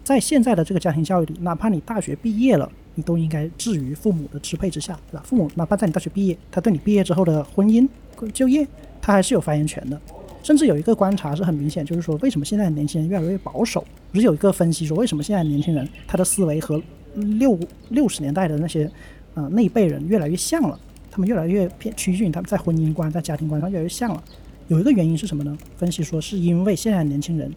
[0.04, 2.72] 在现在的这个家庭教育里，哪怕你大学毕业了。
[2.96, 5.24] 你都应该置于父母的支配之下，对吧？
[5.26, 7.88] 父母哪怕在你大学毕业，他对你毕业之后的婚姻、
[8.34, 8.68] 就业，
[9.02, 10.00] 他还是有发言权的。
[10.42, 13.84] 甚至有一个观察是很明显，就是说为什么现在年轻人越来越保守？
[14.14, 16.82] 只是有一个分析说为什么现在年轻人他的思维和
[17.16, 18.90] 六六十年代的那些
[19.34, 20.80] 呃那一辈人越来越像了？
[21.10, 24.24] 他们越来越偏趋近，他们在婚姻观、在家庭观上越来越像了。
[24.68, 25.58] 有一个原因是什么呢？
[25.78, 27.54] 分析说是因为现在年轻人，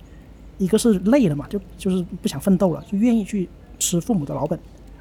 [0.59, 4.59] 一个是累了嘛，就就是不想奋斗了，就愿意去吃父母的老本。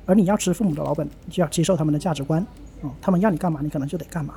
[0.08, 2.44] 而你要吃父母的老本，就要接受他们的价值观，
[2.82, 4.36] 嗯，他们要你干嘛，你可能就得干嘛。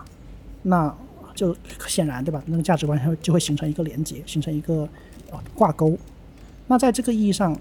[0.62, 0.94] 那
[1.34, 1.56] 就
[1.86, 2.42] 显然对吧？
[2.44, 4.82] 那个价值观就就会形成一个连接，形成一个
[5.30, 5.96] 啊挂钩。
[6.66, 7.56] 那在这个意义上，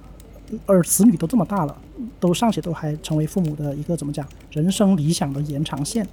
[0.65, 1.81] 而子女都这么大了，
[2.19, 6.05] 都尚且都还成为父母的一个怎么讲人生理想的延长线。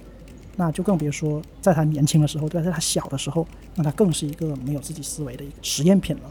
[0.55, 3.45] 那就更别说在他年轻的时候，对吧，在他小的时候，
[3.75, 6.23] 那他更是一个没有自己思维的一个实验品了。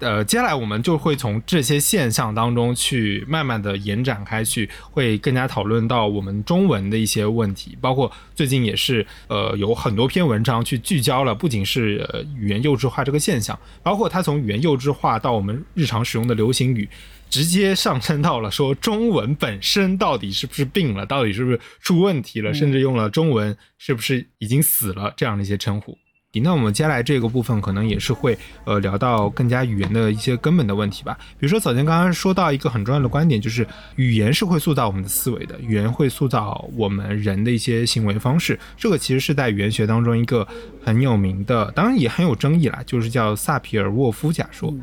[0.00, 16.88] 呃，接下来我们就会从这些现象当中去慢慢的延展开去，会更加讨论到我们中文的一些问题，包括最近也是呃有很多篇文章去聚焦了，不仅是呃语言幼稚化这个现象，包括它从语言幼稚化到我们日常使用的流行语，
[17.30, 25.96] 直接上升到了说中文本身到底是不是病了，到底是不是出问题了，甚至用了中文是不是已经死了这样的一些称呼。
[26.40, 31.16] 那我们接下来这个部分可能也是会呃聊到更加语言的一些根本的问题吧。
[31.38, 33.66] 比如说早前刚刚说到一个很重要的观点，就是
[33.96, 38.58] 语言是会塑造我们的思维的，语言会塑造我们人的一些行为方式。
[38.76, 40.46] 这个其实是在语言学当中一个
[40.82, 44.74] 很有名的，当然也很有争议啦，就是叫萨皮尔沃夫假说，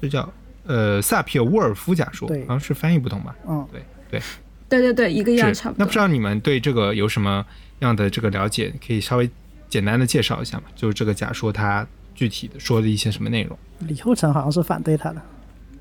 [0.00, 0.32] 是叫
[0.66, 3.34] 呃萨皮尔沃尔夫假说，好像是翻译不同吧？
[3.48, 4.20] 嗯，对对
[4.68, 5.78] 对对对，一个样差不多。
[5.78, 7.44] 那不知道你们对这个有什么
[7.80, 8.72] 样的这个了解？
[8.86, 9.30] 可以稍微。
[9.74, 13.58] 简单的介绍一下嘛，就是这个假说它具体的说的一些什么内容。
[13.80, 15.20] 李厚成好像是反对他的。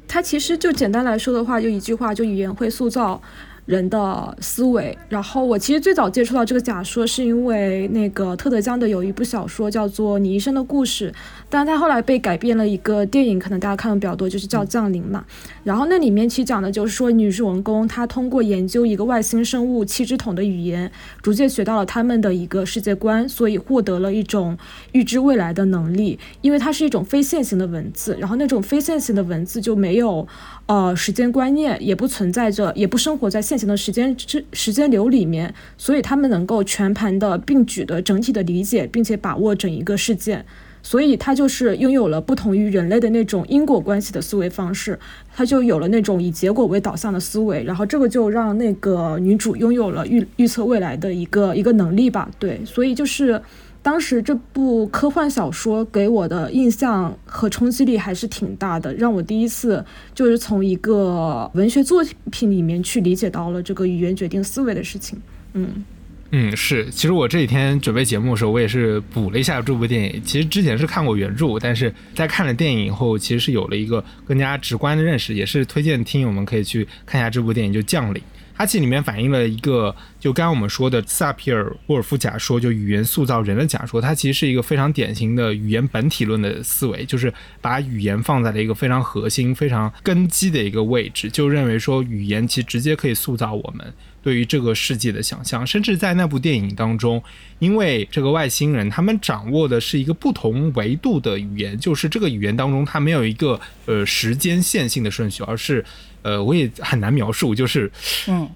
[0.07, 3.21] 他其实就简单来说的话，就一句话，就语言会塑造。
[3.65, 11.09] 人的思维，然后我其实最早接触到这个假说，是因为那个特德·江的有一部小说叫做《你一生的故事》，
[11.49, 15.23] 但是他后来被改编了一个电影，可能大家看的比较多，就是叫《降临》嘛。
[15.63, 20.91] 然后那里面其实讲的就是说，女主人公她通过研究一个外星生物七只桶的语言，
[21.21, 24.57] 逐渐学到了他们的一个世界观，所以获得了一种
[24.91, 26.19] 预知未来的能力。
[26.41, 30.27] 因为它是一种非线性的文字，然后那种非线性的文字就没有。
[30.65, 40.45] 呃，时间观念也不存在着，也不生活在现行的时间之时间流里面，所以他们能够全盘的并举的整体的理解，并且把握整一个事件，
[40.81, 44.97] 所以他就是拥有了不同于人类的那种因果关系的思维方式，
[45.35, 53.41] 他就有了那种以结果为导向的思维，然后这个就让那个女主拥有了预预测未来的一个一个能力吧，对，所以就是。
[53.83, 65.21] 当时这部科幻小说给我的印象和冲击力还是挺大的，让我第一次就是从一个文学作品里面去理解到了这个语言决定思维的事情。
[65.53, 65.83] 嗯
[66.31, 66.89] 嗯，是。
[66.89, 70.19] 其实我这几天准备节目的时候，我也是补了一下这部电影。
[70.23, 78.19] 其实之前是看过原著，但是在看了电影以后，其实是有了一个更加直观的认识，也是推荐听友们可以去看一下这部电影，就《降临》。
[78.63, 83.99] 它其实里面反映了一个，就刚刚我们说的萨皮尔沃尔夫假说，就语言塑造人的假说。
[83.99, 95.67] 它其实是一个非常典型的语言本体论的思维，就是把语言放在了一个非常核心、非常根基的一个位置，就认为说语言其实直接可以塑造我们对于这个世界的想象。
[95.67, 97.21] 甚至在那部电影当中，
[97.59, 105.83] 因为这个外星人他们掌握的是一个不同维度的语言，就是这个语言当中它没有一个呃时间线性的顺序，而是。
[106.23, 107.91] 呃，我也很难描述，就是，
[108.27, 108.49] 嗯，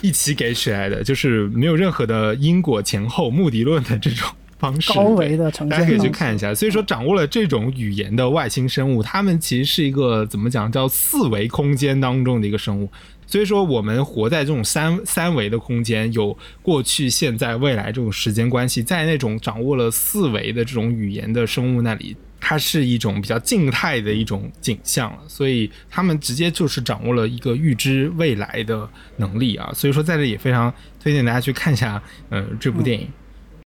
[0.00, 4.28] 一起给起来的，就是没有任何的因果前后目的论的这种
[4.58, 6.54] 方式，高维的呈现，大家可以去看一下。
[6.54, 12.90] 所以说，掌握了这种语言的外星生物，他们其实是一个怎么讲，叫四维空间当中的一个生物。
[13.26, 22.14] 所以说，我们活在这种三三维的空间，有过去、现在、未来这种时间关系，在那种掌握了四维的这种语言的生物那里。
[22.46, 28.86] 它是一种比较静态的一种景象，所以他们直接就是掌握了一个预知未来的
[29.16, 30.70] 能力啊，所以说在这也非常
[31.02, 33.08] 推荐大家去看一下，呃，这部电影。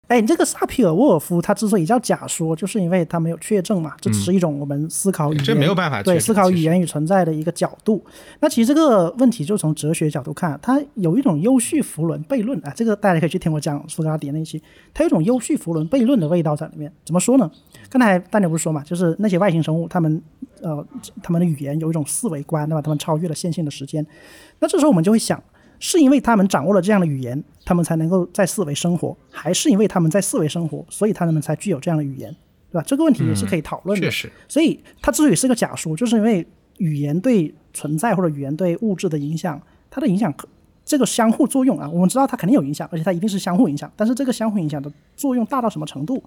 [0.07, 8.01] 哎，你这个萨皮尔沃尔夫，他之所以叫假说，就是因为他没有确证嘛，这只是一种我们思考语言，这没有办法对思考语言与存在的一个角度。
[8.39, 14.61] 那其实这个问题就从哲学角度看，它有一种优序弗伦悖论啊，这个大家可以去听我讲苏格拉底那期，
[14.93, 16.89] 它有一种优序弗伦悖论的味道在里面。
[17.03, 17.51] 怎么说呢？
[17.89, 20.21] 刚才大家不是说嘛，就是那些外星生物，他们
[20.61, 20.85] 呃，
[21.21, 22.81] 他们的语言有一种四维观，对吧？
[22.81, 24.05] 他们超越了线性的时间。
[24.59, 25.41] 那这时候我们就会想，
[25.79, 32.35] 是因为他们掌握了这样的语言，他们才能够在四维生活，还是因为他们在四维生活，所以他们才具有这样的语言，
[32.71, 32.83] 对吧？
[32.85, 34.05] 这个问题也是可以讨论的。
[34.05, 36.45] 确实，所以它之所以是个假说，就是因为
[36.77, 40.47] 语言对存在或者语言对物质的影响，它的影响可
[40.85, 43.91] 这个相互作用啊，我们知道它肯定有影响，而且它一定是相互影响。
[43.95, 46.23] 但是这个相互影响的作用大到什么程度，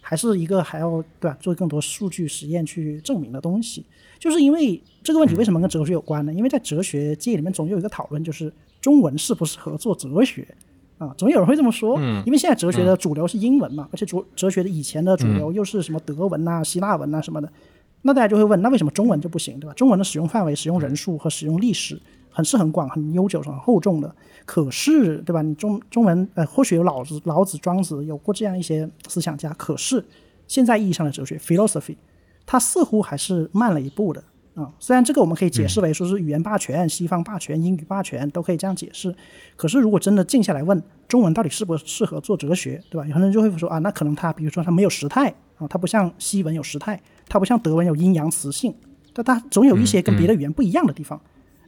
[0.00, 1.36] 还是一个还要对吧？
[1.40, 3.84] 做更多数据实验去证明的东西。
[4.18, 6.32] 就是因为这个问题为什么跟哲学有关呢？
[6.32, 8.50] 因为在哲学界里面总有一个讨论，就是
[8.84, 10.46] 中文适不适合做哲学
[10.98, 11.14] 啊？
[11.16, 11.98] 总有人会这么说。
[12.26, 17.50] 因为现在哲学的主流是英文嘛，而且哲哲学的以前的主流又是什么德文呐、希腊文呐什么的。
[18.02, 19.72] 那大家就会问，那为什么中文就不行，对吧？
[19.72, 24.14] 中文的使用范围、使用人数和使用历史很是很广、很悠久、很厚重的。
[24.44, 25.40] 可是，对吧？
[25.40, 30.04] 你中中文呃，或许有老子、老子、庄子有过这样一些思想家，可是
[30.46, 31.96] 现在意义上的哲学 （philosophy）。
[32.44, 34.22] 它似乎还是慢了一步的
[34.54, 34.72] 啊。
[34.78, 39.14] 虽然这个我们可以解释为说是语言霸权、西方霸权、英语霸权都可以这样解释，
[39.56, 43.06] 可是如果真的静下来问中文到底适不适合做哲学，对吧？
[43.06, 45.28] 有人就会说啊，那可能它比如说它没有时态
[45.58, 48.74] 啊，它不像西文有时态，它不像德文有阴阳词性，
[49.12, 51.20] 但它总有一些跟别的语言不一样的地方。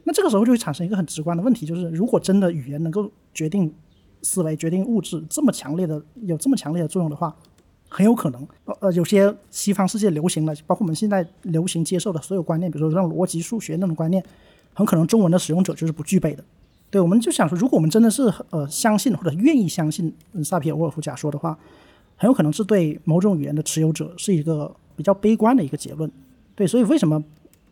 [0.03, 3.73] 那这个时候就会产生一个很直观的问题，就是如果真的语言能够决定
[4.21, 7.35] 思维、决定物质这么强烈的有这么强烈的作用的话。
[7.97, 8.47] 很有可能，
[8.79, 14.23] 呃，有些西方世界流行的，包括我们现在流行接受的所有观念，比如说像逻辑数学那种观念，
[14.75, 16.43] 很可能中文的使用者就是不具备的。
[16.91, 21.57] 对，我们就想说，如果我们真的是呃相信或者愿意相信萨皮尔沃尔夫假说的话，
[22.17, 26.07] 很有可能是对某种语言的持有者是一个比较悲观的一个结论。
[26.53, 27.23] 对，所以为什么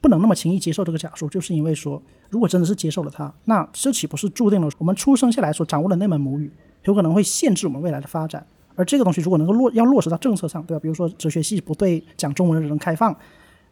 [0.01, 2.01] 不能那么轻易接受这个假说，就是因为说，
[2.31, 6.51] 如果真的是接受了它，那这岂不是注定了我们出生下来所掌握的那门母语，
[6.85, 8.43] 有可能会限制我们未来的发展？
[8.75, 10.79] 而这个东西如果能够落要落实到政策上，对吧？
[10.81, 13.15] 比如说哲学系不对讲中文的人开放，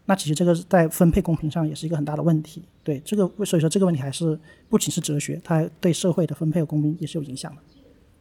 [0.06, 2.64] 那其实这个在分配公平上也是一个很大的问题。
[2.84, 4.40] 对这个，所以说这个问题还是
[4.70, 7.62] 不仅是哲学，它对社会的分配和公平也是有影响的。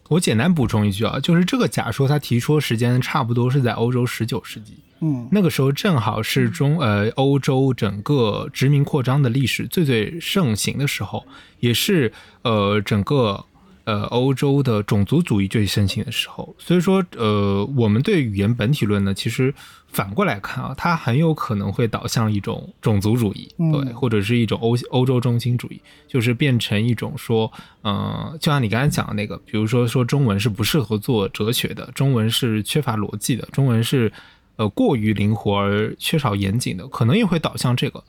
[0.08, 11.24] 我简单补充一句啊，就是这个假说他提出时间差不多是在欧洲十九世纪，嗯，那个时候正好是中呃欧洲整个殖民扩张的历史最最盛行的时候，
[11.60, 12.12] 也是
[12.42, 13.44] 呃整个。
[13.84, 19.52] 呃，欧洲的种族主义最盛行的时候，所以说，呃，我们对语言本体论呢，其实
[19.88, 27.52] 反过来看啊，它很有可能会导向一种种族主义，对，或者是一种欧欧洲中心主义，就是变成一种说，
[27.82, 34.12] 嗯，就像你刚才讲的那个，比如说说中文是不适合做哲学的，中文是缺乏逻辑的，中文是
[34.56, 38.04] 呃过于灵活而缺少严谨的，可能也会导向这个。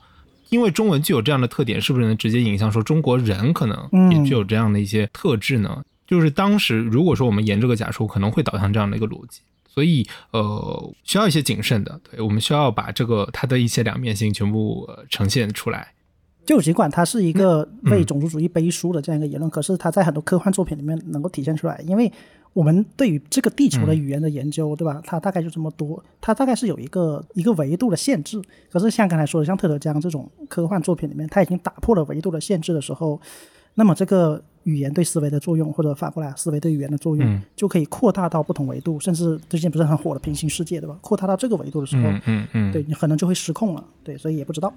[0.50, 5.82] 因为中文具有这样的特点，是不是能直接影响说中国人可能也具有这样的一些特质呢？
[6.06, 15.92] 就是当时如果说我们沿这个假说，可能会导向这样的一个逻辑，所以呃需要一些谨慎的，对我们需要把这个它的一些两面性全部呈现出来。
[16.44, 22.12] 就尽管它是一个为种族主义背书的这样一个言论，可是它在很多科幻作品里面能够体现出来，因为。
[22.54, 25.02] 我们对于这个地球的语言的研究，对吧？
[25.04, 28.40] 它大概就这么多，它大概是有一个一个维度的限制。
[28.70, 33.20] 可是像刚才说的，像特德·江这种科幻作品里面，它已经打破了维度的限制的时候，
[33.74, 40.96] 那么这个语言对思维的作用，或者反过来思维对语言的作用，就可以扩大到不同维度，甚至最近不是很火的平行世界，对吧？
[41.00, 44.72] 扩大到这个维度的时候，嗯嗯，对你可能就会失控了，对，所以也不知道。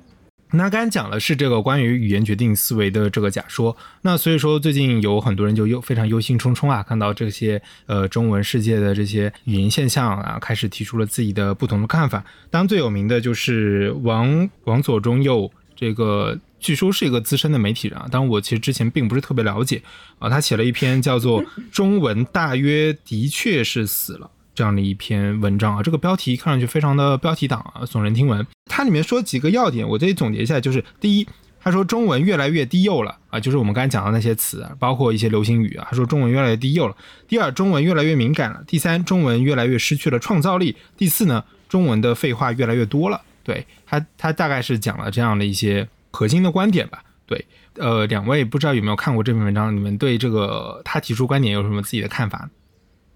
[0.52, 12.24] 那刚才讲的是这个关于语言决定思维的这个假说，那所以说最近有很多人就忧非常忧心忡忡啊，看到这些呃中文世界的这些语言现象啊，开始提出了自己的不同的看法。
[12.50, 19.82] 当然最有名的就是王王左中右，这个据说是一个资深的媒体人啊，但我其实之前并不是特别了解
[20.20, 24.28] 啊，他写了一篇叫做《中文大约的确是死了》。
[24.56, 28.48] 这样的一篇文章啊，这个标题看上去非常的标题党啊，耸人听闻。
[28.68, 31.28] 它里面说几个要点，我这里总结一下，就是第一，
[31.60, 36.96] 他说中文越来越低幼了啊，就是我们刚才讲的那些词，包括一些流行语啊，他说中文越来越低幼了。
[37.28, 38.64] 第二，中文越来越敏感了。
[38.68, 40.76] 第三，中文越来越失去了创造力。
[40.96, 43.22] 第四呢，中文的废话越来越多了。
[43.44, 47.04] 对他，他大概是讲了这样的一些核心的观点吧。
[47.26, 47.46] 对，
[47.76, 52.50] 呃，两位不知道有没有看过这篇文章，你们对这个他提出观点有什么自己的看法？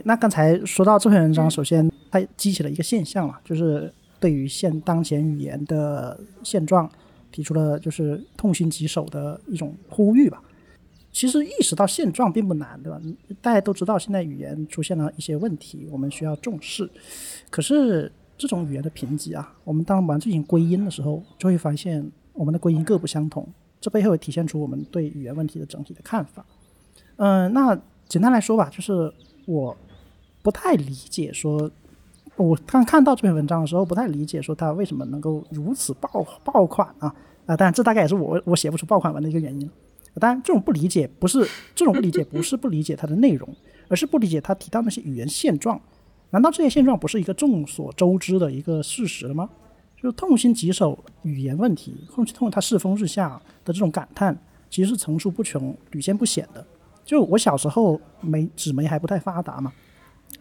[0.04, 6.90] 那刚才说到这篇文章，首先它激起了一个现象了，就是对于现当前语言的现状
[7.32, 10.42] 提出了就是痛心疾首的一种呼吁吧。
[11.12, 13.02] 其实意识到现状并不难，对吧？
[13.42, 16.90] 大家都知道现在语言出现了一些问题，我们需要重视。
[17.50, 23.46] 可是这种语言的贫瘠啊，我们当我们进行归因的时候，就会发现我们的归因各不相同，
[23.82, 26.46] 这背后也体现出我们对语言问题的整体的看法。
[27.18, 29.12] 嗯，那简单来说吧，就是
[29.46, 29.76] 我。
[30.44, 31.70] 不太理解，说
[32.42, 36.10] 我刚看到这篇文章的时候，不太理解说他为什么能够如此爆
[36.44, 37.14] 爆款啊
[37.46, 37.56] 啊！
[37.56, 39.70] 当然，这大概也是我我写不出爆款文的一个原因
[40.20, 43.48] 当然，这种不理解不是这种不理解不是不理解它的内容，
[43.88, 45.80] 而是不理解他提到那些语言现状。
[46.32, 49.50] 难道这些现状不是一个众所周知的一个事实了吗？
[50.02, 54.36] 就痛心疾首语言问题，痛痛他世风日下的这种感叹，
[54.70, 56.66] 其实是层出不穷、屡见不鲜的。
[57.06, 59.72] 就我小时候媒纸媒还不太发达嘛，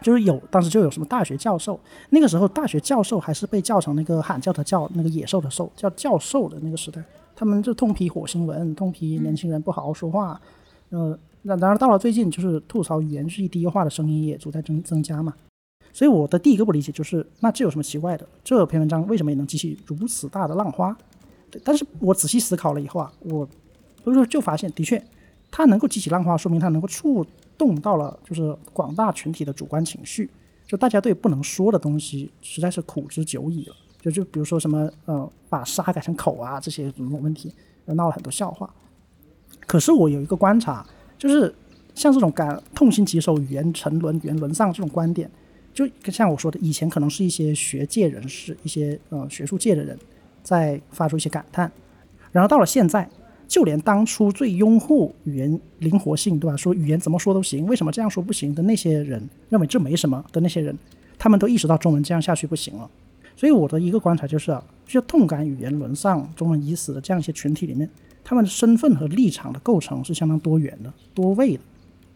[0.03, 1.79] 就是有当时就有什么大学教授，
[2.11, 7.03] 那个时候大学教授还是被叫成那个喊叫的叫那个野兽的兽，叫教授的那个时代，
[7.37, 10.41] 他们就痛批火星文，痛批年轻人不好好说话。
[10.91, 15.35] 呃，那当然到了最近，就是吐槽语言日益低化的声音也逐在增增加嘛。
[15.93, 18.27] 所以我的第一个不理解就是，那这有什么奇怪的？
[18.45, 20.97] 这篇文章为什么也能激起如此大的浪花？
[21.65, 23.47] 但是我仔细思考了以后啊，我
[24.05, 25.03] 所以说就发现，的确，
[25.51, 27.27] 它能够激起浪花，说明它能够触
[27.61, 30.31] 动到了就是广大群体的主观情绪，
[30.67, 33.77] 就大家对不能说的东西实在是苦之久矣了。
[34.01, 37.53] 就就比如说什么呃，把沙改成口啊这些种种问题，
[37.85, 38.73] 闹了很多笑话。
[39.67, 40.87] 可是我有一个观察，
[41.19, 41.55] 就是
[41.95, 45.31] 像这种感痛心疾首、语言沉沦、语言沦丧这种观点。
[45.75, 49.97] 就像我说的，以前可能是一些学界人士、一些呃学术界的人
[50.43, 51.71] 在发出一些感叹，
[52.33, 53.09] 然后到了现在，
[53.51, 56.57] 就连当初最拥护语言灵活性，对吧？
[56.57, 60.79] 说语言怎么说都行，为什么这样说不行的那些人，认为这没什么的那些人，
[61.19, 62.89] 他们都意识到中文这样下去不行了。
[63.35, 67.91] 所以我的一个观察就是啊，就痛感语言沦丧、中文已死的这样一些群体里面，
[68.23, 71.63] 他们的身份和立场的构成是相当多元的、多位的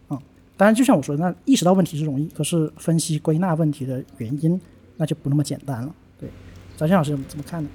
[0.07, 0.17] 啊。
[0.55, 4.57] 当然，就像我说的，那意识到问题是容易，可是分析归纳问题的原因，
[4.95, 5.93] 那就不那么简单了。
[6.17, 6.29] 对，
[6.77, 7.69] 翟健老师怎么看呢？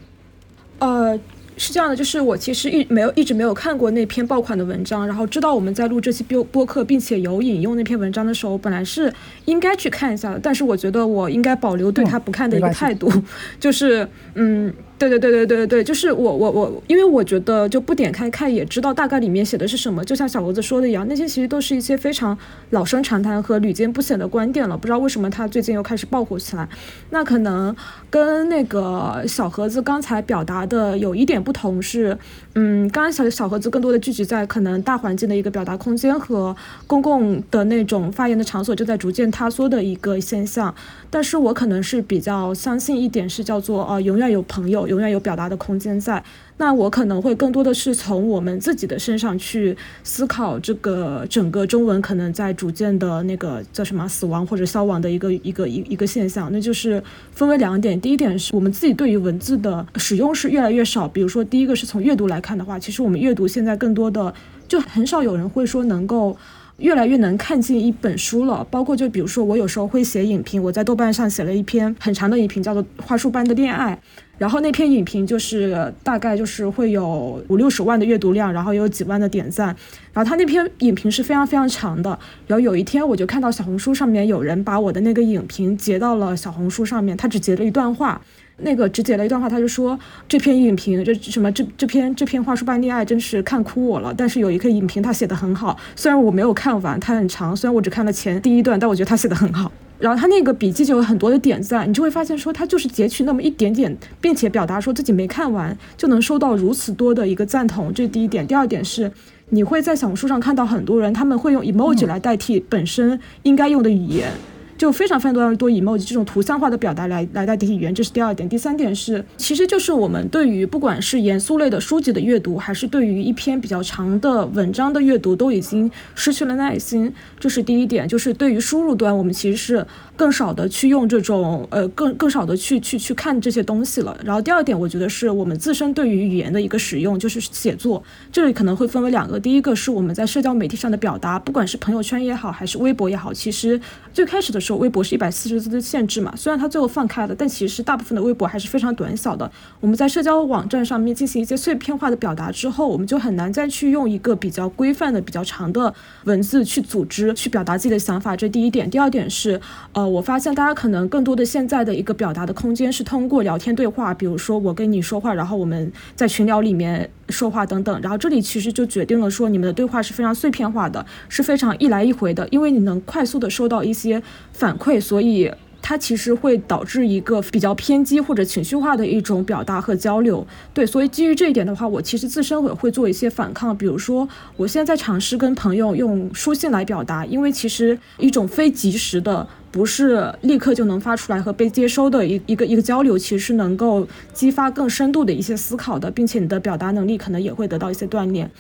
[0.79, 1.21] 呃，
[1.61, 9.13] 是这样的，就是我其实一没有一直没有看过那篇爆款的文章，然后知道我们在录这期播播客，并且有引用那篇文章的时候，本来是
[9.45, 13.13] 应该去看一下的，但是我觉得我应该保留对他不看的一个态度，
[13.61, 14.73] 就是嗯。
[15.01, 22.37] 对对对对对对对，就是我我我，因为我觉得就不点开看也知道大概里面写的是什么，就像小猴子说的一样，那些其实都是一些非常
[22.69, 24.77] 老生常谈和屡见不鲜的观点了。
[24.77, 26.69] 不知道为什么他最近又开始爆火起来，
[27.09, 27.75] 那可能
[28.11, 32.19] 跟那个小盒子刚才表达的有一点不同是，
[32.55, 36.55] 嗯，刚刚小小盒子更多的聚集在可能大环境的一个表达空间和
[36.87, 40.75] 公共的那种发言的场所正在逐渐塌缩的一个现象，
[41.09, 44.89] 但是我可能是比较相信一点是叫做呃永远有朋友。
[44.89, 46.23] 永远有表达的空间在，
[46.61, 57.03] 那我可能会更多的是从我们自己的身上去思考这个整个中文可能在逐渐的那个叫什么死亡或者消亡的一个一个一一个现象，那就是
[57.33, 64.35] 分为两点，第一点是我们自己对于文字的使用是越来越少，比如说第一个是从阅读来看的话，其实我们阅读现在更多的
[64.69, 66.37] 就很少有人会说能够。
[66.81, 73.95] 越来越能看进一本书了，包括就比如说我有时候会写影评，我在豆瓣上写了一篇很长的影评，叫做《花束般的恋爱》，
[74.39, 79.67] 然后那篇影评就是大概就是会有五六十万的阅读量，然后也有几万的点赞，
[80.13, 88.21] 然后他那篇影评是非常非常长的，然后有一天我就看到小红书上面有人把我的那个影评截到了小红书上面，他只截了一段话。
[88.63, 89.99] 那个只截了一段话，他就说
[90.29, 94.13] 这篇影评这什么这这篇这篇话术般恋爱真是看哭我了。
[94.17, 99.71] 但是有一个影评他写的很好，虽然我没有看完，它很长，虽然我只看了前第一段，但我觉得他写的很好。
[99.99, 108.47] 然后他那个笔记就有很多的点赞，你就会发现说他就是截取那么一点点，并且表达说自己没看完，就能收到如此多的一个赞同，这是第一点。
[108.47, 109.13] 第二点是
[109.51, 114.33] 你会在小红书上看到很多人，他们会用 emoji 来代替本身应该用的语言。
[114.81, 118.49] 就非常非常多多 emoji 这种图像化的表达来来代替语言，这是第二点。
[118.49, 127.13] 第三点是，其实就是我们对于不管是严肃类的书籍的阅读，还是对于一篇比较长的文章的阅读，都已经失去了耐心。
[127.39, 129.87] 这是第一点，就是对于输入端，我们其实是。
[130.21, 134.15] 更少的去用这种呃更更少的去去去看这些东西了。
[134.23, 138.03] 然后第二点，我觉得是我们自身对于语言的一个使用，就是写作。
[138.31, 143.33] 这里可能会分为两个，第一个是我们在社交媒体上的表达，不管是朋友圈也好，还是微博也好。
[143.33, 143.81] 其实
[144.13, 149.51] 最开始的时候，微博是一百四十字的限制嘛，虽然它最后放开了，但其实大部分的微博还是非常短小的。
[149.81, 155.95] 我们在社交网站上面进行一些碎片化的表达之后，我们就很难再去用一个比较规范的、比较长的
[156.25, 158.37] 文字去组织、去表达自己的想法。
[158.37, 158.91] 这第一点。
[158.91, 159.59] 第二点是，
[159.95, 160.10] 呃。
[160.11, 175.51] 我发现大家可能更多的现在的一个表达的空间是通过聊天对话，比如说我跟你说话，然后我们在群聊里面说话等等，然后这里其实就决定了说你们的对话是非常碎片化的，是非常一来一回的，因为你能快速的收到一些反馈，所以。
[175.83, 198.51] 它其实会导致一个比较偏激或者情绪化的一种表达和交流，对，所以基于这一点的话，我其实自身也会做一些反抗，比如说我现在在尝试跟朋友用书信来表达，因为其实一种非即时的，不是立刻就能发出来和被接收的一一个一个交流，其实能够激发更深度的一些思考的，并且你的表达能力可能也会得到一些锻炼。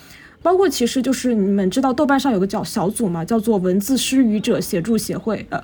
[0.43, 5.63] 包括其实就是你们知道豆瓣上有个叫小组嘛，叫做文字失语者协助协会，呃。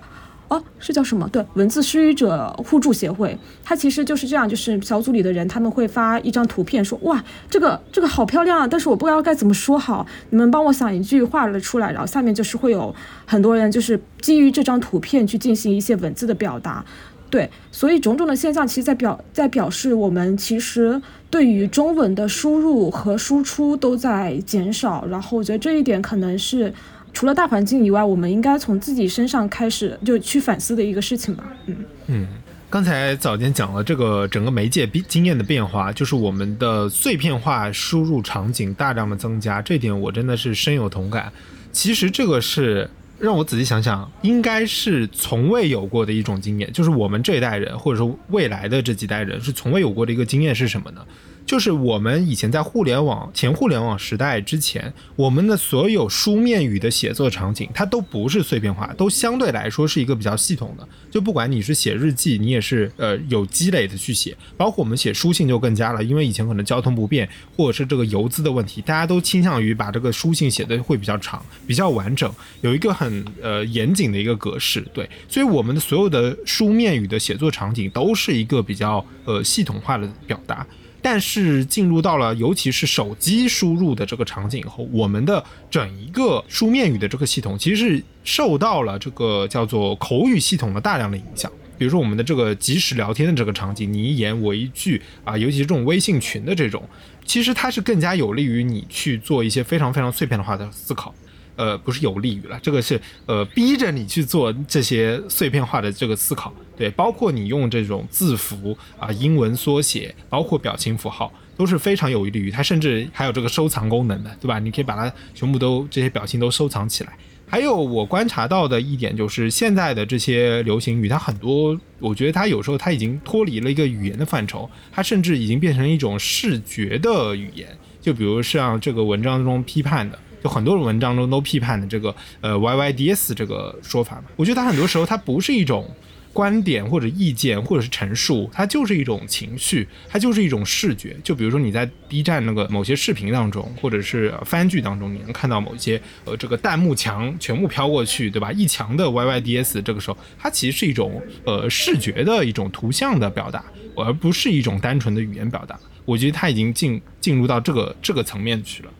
[0.49, 1.29] 哦，是叫什么？
[1.29, 12.95] 对，文字失语者互助协会，它其实就是这样，就是小组里的人他们会发一张图片，说哇，这个这个好漂亮啊，但是我不知道该怎么说好，你们帮我想一句话了出来，然后下面就是会有
[13.25, 16.85] 很多人就是基于这张图片去进行一些文字的表达，
[17.29, 26.73] 对，所以种种的现象，其实在表在表示我们其实对于中文的输入和输出都在减少，然后我觉得这一点可能是。
[27.17, 31.45] 除了大环境以外，我们应该从自己身上开始就去反思的一个事情吧。
[31.65, 31.77] 嗯
[32.09, 32.29] 嗯，
[32.69, 41.33] 刚才早间讲了这个整个媒介经验的变化，就是我们的碎片化输入场景大量的增加，这点我真的是深有同感。
[41.73, 42.87] 其实这个是
[43.19, 51.01] 让我仔细想想，应该是从未有过的一种经验，就是我们这一代人或者说未来的这几代人是从未有过的一个经验是什么呢？
[51.47, 60.87] 就是我们以前在互联网前互联网时代之前，我们的所有书面语的写作场景，它都不是碎片化，都相对来说是一个比较系统的。
[61.09, 72.29] 就不管你是写日记，你也是呃有积累的去写，包括我们写书信就更加了，因为以前可能交通不便，或者是这个邮资的问题，大家都倾向于把这个书信写的会比较长、比较完整，
[72.63, 74.85] 有一个很呃严谨的一个格式。
[74.93, 80.67] 对，所以我们的所有的书面语的写作场景都是一个比较呃系统化的表达。
[81.03, 91.51] 但是进入到了尤其是手机输入的这个场景以后，我们的整一个书面语的这个系统其实是受到了这个叫做口语系统的大量的影响。
[91.79, 96.83] 比如说我们的这个即时聊天的这个场景，你一言我一句啊，尤其是这种微信群的这种，
[97.27, 101.15] 其实它是更加有利于你去做一些非常非常碎片化的思考。
[101.57, 114.59] 呃，不是有利于了，这个是呃逼着你去做这些碎片化的这个思考，对，包括你用这种字符啊、英文缩写，包括表情符号，都是非常有利于它，甚至还有这个收藏功能的，对吧？
[114.59, 117.17] 你可以把它全部都这些表情都收藏起来。
[117.49, 127.69] 还有我观察到的一点就是，现在的这些流行语，它很多，我觉得它有时候它已经脱离了一个语言的范畴，它甚至已经变成一种视觉的语言。
[128.03, 130.19] 就比如像这个文章中批判的。
[130.47, 135.91] 就很多文章中都批判的这个呃 YYDS 这个说法嘛，我觉得它很多时候它不是一种
[136.33, 141.17] 观点或者意见或者是陈述，它就是一种情绪，它就是一种视觉。
[141.25, 148.53] 就比如说你在 B 站那个某些视频当中，或者是番剧当中，你能看到某些呃这个弹幕墙全部飘过去，对吧？
[148.53, 153.65] 一墙的 YYDS，这个时候它其实是一种呃视觉的一种图像的表达，
[153.97, 155.77] 而不是一种单纯的语言表达。
[156.05, 158.91] 我觉得它已经进进入到这个这个层面去了。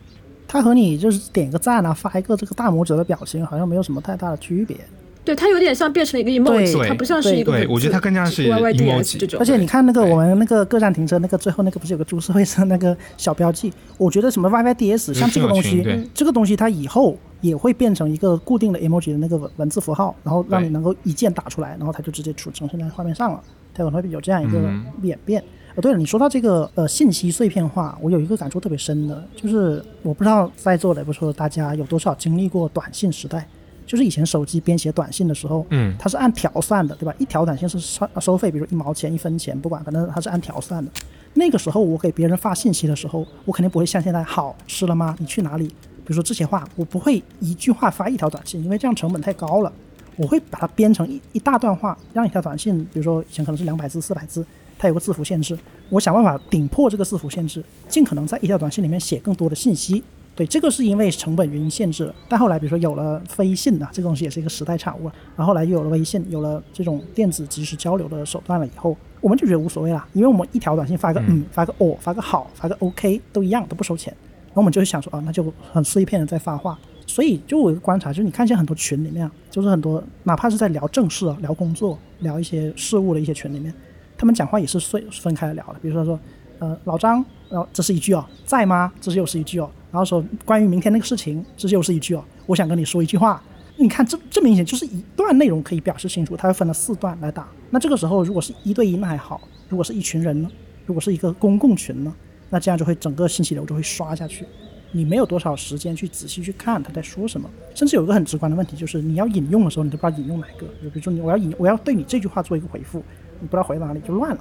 [0.47, 4.77] 它和你就是点个赞啊，发一个这个大拇指的表情，好像没有什么太大的区别。
[5.25, 7.51] 对，它有点像变成了一个 emoji，它不像是一个。
[7.51, 9.37] 对，我觉得它更像是 emoji 这种。
[9.41, 13.73] 而且你看那个我们那个各站停车那个最后那个不是有个株式会社那个小标记？
[13.97, 23.43] 我觉得什么 YYDS 像这个东西，这个东西它以后也会变成一个固定的 emoji 的那个文文字符号，然后让你能够一键打出来，然后它就直接出呈现在画面上了。
[23.73, 25.43] 它可能会有这样一个演变。
[25.77, 33.47] 哦，对了，你说到这个呃信息碎片化，我有一个感触特别深的，就是我不知道在座的不说大家有多少经历过短信时代，
[33.85, 37.13] 就是以前手机编写短信的时候，嗯，它是按条算的，对吧？
[37.19, 40.89] 一条短信是收收费，比如一毛钱、一分钱，不管，反正它是按条算的。
[41.35, 45.15] 那个时候我给别人发信息的时候，我肯定不会像现在好吃了吗？
[45.19, 45.67] 你去哪里？
[45.67, 49.71] 比如说这些话，我不会一句话发一条短信，因为这样成本太高了。
[50.15, 54.43] 我会把它编成一一大段话，让一条短信，比如说以前可能是两百字、四百字。
[54.77, 55.57] 它有个字符限制，
[55.89, 60.03] 我想办法顶破这个字符限制，尽可能在一条短信里面写更多的信息。
[60.35, 62.13] 对，这个是因为成本原因限制了。
[62.29, 65.09] 但后来，比如说有了飞信啊，这个东西也是一个时代产物。
[65.35, 74.13] 然后来又有了微信，有了这种电子即时交流的手段了以后，我们就觉得无所谓了，因为我们一条短信发个嗯，发个哦，发个好，发个 OK 都一样，都不收钱。
[74.49, 76.77] 然后我们就会想说啊，那就很碎片的在发话。
[77.07, 83.73] 所以就我一个观察，就是你看现在很多群里面，就是很多哪怕是在聊正事啊、聊工作、聊一些事务的一些群里面。
[84.17, 86.19] 他们讲话也是碎分开来聊的，比如说说，
[86.59, 88.91] 呃，老张，然后这是一句哦，在吗？
[88.99, 93.41] 这是又是一句哦，然后说关于明天那个事情，这又是一句哦，我想跟你说一句话。
[93.79, 97.47] 你看这这明显就是一段内容可以表示清楚，它分了四段来打。
[97.69, 99.39] 那这个时候如果是一对一那还好，
[99.69, 100.49] 如果是一群人呢？
[100.87, 102.11] 如果是一个公共群呢？
[102.49, 104.47] 那这样就会整个信息流就会刷下去，
[104.91, 107.47] 你没有多少时间去仔细去看他在说什么。
[107.75, 110.65] 甚至有一个很直观的问题，就是你要引用的时候，你都不知道引用哪个。
[110.81, 113.03] 就比如说你我要引我要对你这句话做一个回复。
[113.39, 114.39] 你不知道回哪里就乱了，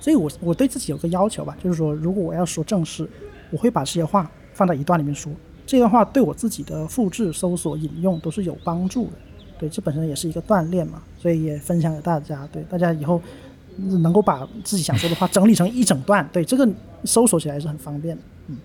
[0.00, 3.08] 所以我我对自己有个要求吧，就是说如果我要说正事，
[3.50, 5.32] 我会把这些话放在一段里面说，
[5.66, 9.12] 这段话对我自己的复制、搜索、引用都是有帮助的。
[9.58, 12.48] 对，这本身也是一个锻炼嘛，所以也分享给大家。
[12.50, 13.22] 对，大家以后
[13.76, 16.68] 能够把自己想说的话整理成一整段， 对这个
[17.04, 18.22] 搜索起来是很方便的。
[18.48, 18.56] 嗯，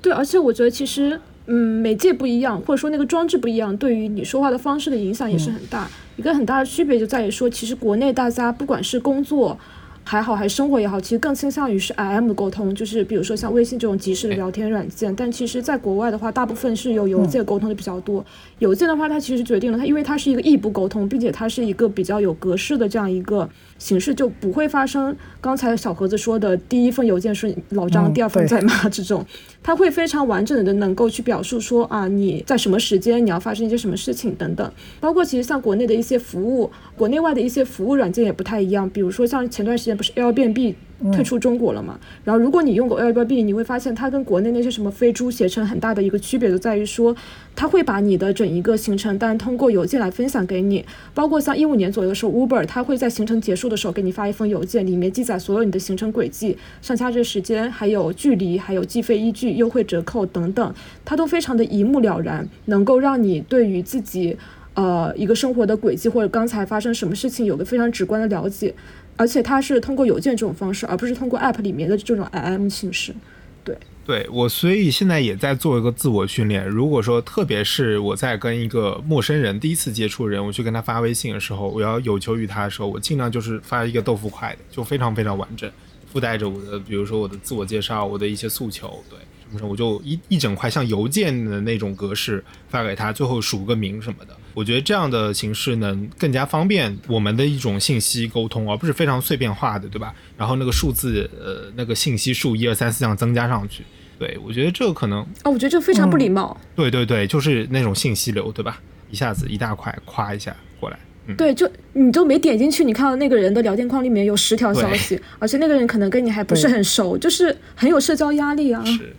[0.00, 5.90] 对，而且我觉得其实嗯，媒介不一样，或者说那个装置不一样，对于你说话的方式的影响也是很大。
[6.16, 9.58] 一个很大的区别就在于说，其实国内大家不管是工作。
[10.06, 15.16] 还好，还是生活也好，其实更倾向于是 I M 的沟通，就是比如说像微信这种即时的聊天软件。
[15.16, 18.22] 但其实，在国外的话，大部分是有邮件沟通的比较多。
[18.58, 23.48] 邮件的话，它其实决定了它，因为它是一个异步沟通，并且它是一个比较有格式的这样一个
[23.78, 29.24] 形式，就不会发生刚才小盒子说的第一份邮件是老张，第二份在骂 这种。
[29.62, 34.70] 它会非常完整的能够去表述说啊，你在什么时间你要发生一些什么事情等等。
[35.00, 38.88] 包括其实像国内的一些服务，国内外的一些服务软件也不太一样。
[38.90, 40.74] 比如说像前段时间不是 Airbnb
[41.12, 41.98] 退出中国了嘛？
[42.24, 47.16] 然后如果你用过 Airbnb，你会发现它跟国内那些什么飞猪、携程很大的一个区别就在于说，
[47.54, 50.84] 它会把你的整一个行程单通过邮件来分享给你。
[51.14, 59.54] 包括像一五年左右的时候，Uber 它会在行程结束的时候给你发一封邮件，里面记载所有你的行程轨迹、上下车时间、还有距离、还有计费依据。
[59.54, 60.74] 优惠折扣等等，
[61.04, 64.36] 它都非常的一目了然，能够让你对于自己
[64.74, 68.74] 呃一个生活的轨迹或者刚才发生什么事情有个非常直观的了解，
[69.16, 73.14] 而且它是通过邮件这种方式，而不是通过 App 里面的这种 IM 形式。
[73.62, 76.66] 对，对我所以现在也在做一个自我训练。
[76.66, 85.70] 如果说特别是我在跟一个陌生人第一次接触人，我去跟他发微信的时候，我要有求于他的时候，我尽量就是发一个豆腐块的，就非常非常完整，
[86.12, 89.18] 附带着我的比如说我的自我介绍，我的一些诉求，对。
[89.44, 94.36] 什么什么我就一一整块像邮件的那种格式发给他，最后署个名什么的。
[94.54, 100.14] 我觉得这样的形式能更加方便我们的一种信息沟通，而不是非常碎片化的，对吧？
[100.38, 103.84] 然后那个数字，呃，那个信息数一二三四这样增加上去。
[104.16, 106.56] 对我觉得这个可能啊，我觉得这非常不礼貌。
[106.76, 108.80] 对对对，就是那种信息流，对吧？
[109.10, 110.98] 一下子一大块，夸一下过来。
[111.36, 118.84] 对，就你都没点进去，你看到那个人的聊天框里面有十条消息，而且那个人可能跟你还不是很熟，就是很有社交压力啊。
[118.84, 119.16] 是。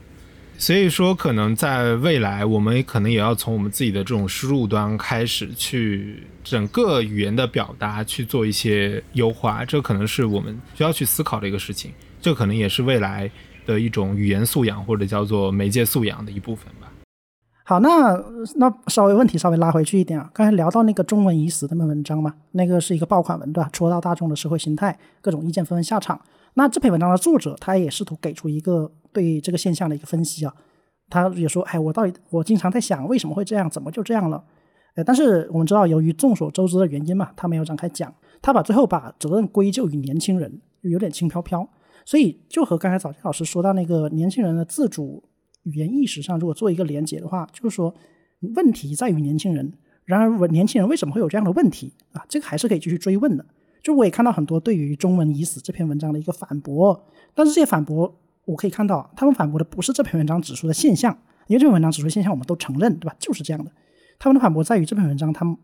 [0.57, 9.65] 所以说，可能在未来，我们可能也要从我们自己的这种输入端开始，去整个语言的表达去做一些优化。
[9.65, 11.91] 这可能是我们需要去思考的一个事情。
[12.21, 13.29] 这可能也是未来
[13.65, 16.89] 的一种语言素养，或者叫做媒介素养的一部分吧。
[17.65, 18.15] 好，那
[18.55, 23.69] 那稍微问题稍微拉回去一点啊，刚才聊到那个中文已死那篇文章嘛，那个是一个爆款文对吧？
[23.73, 26.21] 戳到大众的社会心态，各种意见纷纷下场。
[26.55, 28.91] 那这篇文章的作者他也试图给出一个。
[29.15, 30.53] 对这个现象的一个分析啊，
[31.09, 33.69] 他也说，哎，我到底我经常在想，为什么会这样？
[33.69, 34.43] 怎么就这样了？
[34.95, 41.65] 呃，但是我们知道，由于众所周知的原因嘛，他没有展开讲，他把最后把责任归咎于年轻人，有点轻飘飘。
[42.03, 45.23] 所以就和刚才早期老师说到那个年轻人的自主
[45.63, 47.95] 语言意识上，如果做一个连接的话，就是说
[48.53, 49.71] 问题在于年轻人。
[50.03, 52.25] 然而，年轻人为什么会有这样的问题啊？
[52.27, 53.45] 这个还是可以继续追问的。
[53.85, 57.05] 就我也看到很多对于中文已死这篇文章的一个反驳，
[57.35, 58.19] 但是这些反驳。
[58.45, 61.15] 我可以看到，他们反驳的不是这篇文章指出的现象，
[61.45, 63.15] 因为这篇文章指出的现象我们都承认，对吧？
[63.19, 63.71] 就是这样的。
[64.17, 65.55] 他们的反驳在于这篇文章他们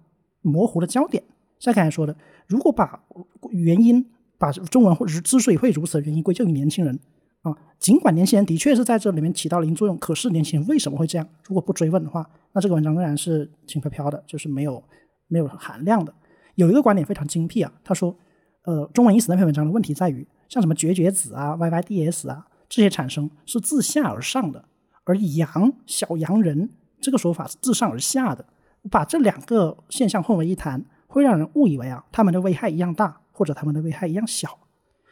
[0.41, 1.23] 模糊了焦点。
[1.59, 2.15] 像刚才说的，
[2.45, 3.03] 如果把
[3.49, 4.05] 原因
[4.37, 6.99] 把中文或者是之所以会如此的原因归咎于年轻人
[7.41, 11.27] 啊，尽管年轻人的确是在这里面起到了一定作用，可是年轻人为什么会这样？
[11.47, 14.83] 如果不追问的话，那这个文章仍然是轻飘飘的，就是没有
[15.27, 16.13] 没有含量的。
[16.55, 18.15] 有一个观点非常精辟啊，他说，
[18.63, 22.47] 呃，中文意思那篇文章的问题在于，像什么绝绝子啊、YYDS 啊。
[22.69, 24.63] 这些产生是自下而上的，
[25.03, 26.69] 而洋小洋人
[27.01, 28.45] 这个说法是自上而下的。
[28.89, 34.57] 把这两个现象混为一谈，会让人误以为啊，他们的危害一样大，或者他们的危害一样小。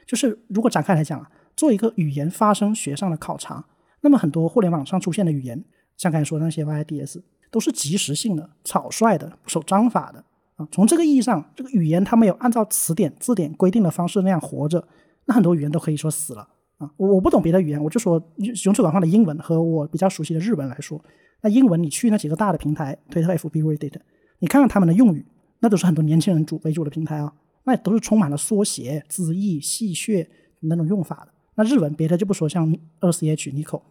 [0.08, 3.66] 就是如果展开来讲啊，做一个语言发生学上的考察，
[4.00, 5.62] 那么很多互联网上出现的语言，
[5.98, 7.22] 像刚才说的那些 YYDS，
[7.52, 10.24] 都是即时性的、草率的、不守章法的
[10.60, 10.68] 啊。
[10.72, 14.88] 从这个意义上，这个语言它没有按照词典字典规定的方式那样活着，
[15.26, 16.47] 那很多语言都可以说死了。
[16.78, 21.03] 啊，我我不懂别的语言，我就说用最广泛的英文和我比较熟悉的日文来说。
[21.41, 23.95] 那英文你去那几个大的平台，推特、FB、Reddit，
[24.39, 25.26] 你看看他们的用语，
[25.60, 27.34] 那都是很多年轻人主为主的平台啊，
[27.64, 30.28] 那都是充满了缩写、字义、戏谑
[30.62, 31.34] 那种用法的。
[31.55, 33.82] 那日文别的就不说，像二 C H、Nico，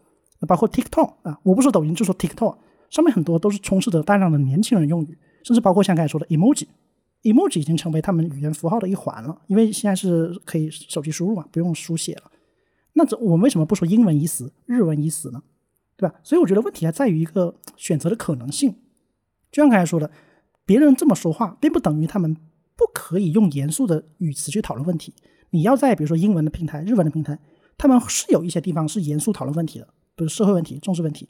[0.46, 2.56] 包括 TikTok 啊，我不说抖音，就说 TikTok，
[2.88, 12.30] 上面很多都是充斥着大量的年轻人用语，甚至包括像刚才说的 emoji，emoji 已经成为他们语言符号的一环了，因为现在是可以手机输入嘛，不用书写了。
[12.94, 15.42] 那这我们为什么不说英文已死，日文已死呢？
[15.96, 16.14] 对吧？
[16.22, 18.70] 所以我觉得问题还在于一个选择的可能性。
[19.50, 20.10] 就像刚才说的，
[20.64, 22.36] 别人这么说话，并不等于他们
[22.76, 25.12] 不可以用严肃的语词去讨论问题。
[25.50, 27.38] 你要在比如说英文的平台、日文的平台，
[27.76, 31.28] 他们是有一些地方是严肃讨论问题的，比如社会问题、政治问题，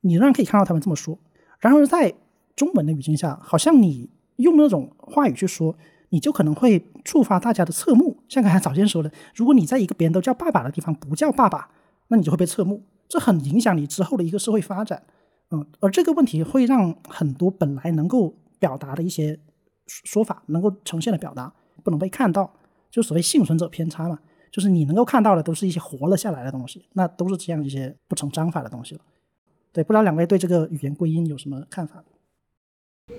[0.00, 1.18] 你仍然可以看到他们这么说。
[1.60, 2.12] 然而在
[2.56, 5.76] 中文的语境下，好像你用那种话语去说。
[6.14, 11.70] 你就可能会触发大家的侧目，像刚才早先说的，如果你在一个别人都叫爸爸的地方不叫爸爸，
[12.08, 15.04] 那你就会被侧目，这很影响你之后的一个社会发展
[15.52, 19.40] 嗯，而这个问题会让很多本来能够表达的一些
[19.86, 21.50] 说法，能够呈现的表达
[21.82, 22.52] 不能被看到，
[22.90, 24.18] 就所谓幸存者偏差嘛，
[24.50, 29.00] 就是你能够看到的都是一些活了下来的东西，那都是这样一些不成章法的东西了。
[29.72, 32.04] 对，不知道两位对这个语言归因有什么看法？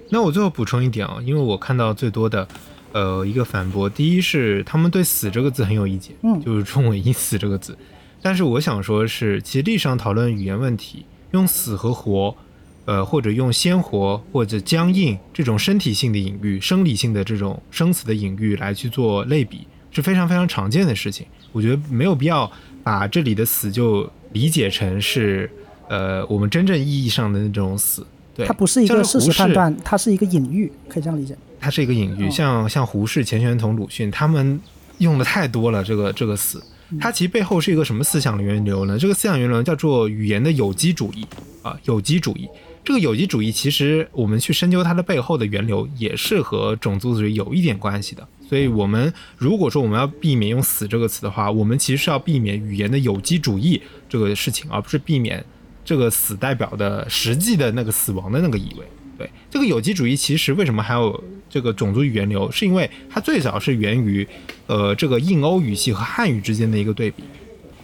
[0.09, 2.47] 那我最后补充一点啊，因为我看到最多的，
[2.91, 7.77] 呃，一个反驳，第一是他们对“死”这个字很有意见，嗯就是中文音“死”这个字。
[8.21, 12.35] 但是我想说的是，其实历史上讨论语言问题，用“死”和“活”，
[12.85, 21.25] 呃，或者用鲜活或者僵硬这种身体性的隐喻、生理性的这种生死的隐喻来去做类比，是非常非常常见的事情。
[21.51, 22.49] 我觉得没有必要
[22.83, 25.49] 把这里的“死”就理解成是，
[25.89, 28.05] 呃，我们真正意义上的那种死。
[28.35, 31.37] 对，它不是一个事实判断，它是一个隐喻，可以这样理解。
[31.59, 34.59] 它是一个隐喻，哦像像胡适、钱玄同、鲁迅他们
[34.97, 38.97] 用的太多了，这个这个死，嗯它其实背后是一个什么思想的源流呢？
[38.97, 41.25] 这个思想源流叫做语言的有机主义
[41.61, 42.47] 啊，有机主义。
[42.83, 48.27] 这个有机主义其实我们去深究它的背后的源流，也是和种族主义有一点关系的。
[48.49, 55.43] 所以，我们如果说我们要避免用“死”这个词的话，我们其实是要避免语言的有机主义这个事情，而不是避免
[55.83, 58.85] 这个“死”代表的实际的那个死亡的那个意味。
[59.17, 64.27] 对这个有机主义，其实为什么还有这个种族语言流，是因为它最早是源于，
[64.65, 67.23] 呃，这个印欧语系和汉语之间的一个对比。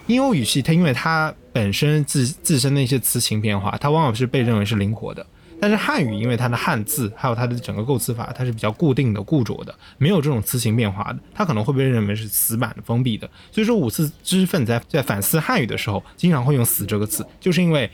[0.08, 5.24] 印欧语系它因为它本身自自身的一些词形变化，它往往是被认为是灵活的。
[5.62, 13.30] 但是汉语因为它的汉字还有它的整个构词法，它是比较固定的、固着的，没有这种词形变化的，它可能会被认为是死板的、封闭的。
[13.52, 17.90] 所以说，五四知识分子在在反思汉语的时候，经常会用“死”这个词，就是因为，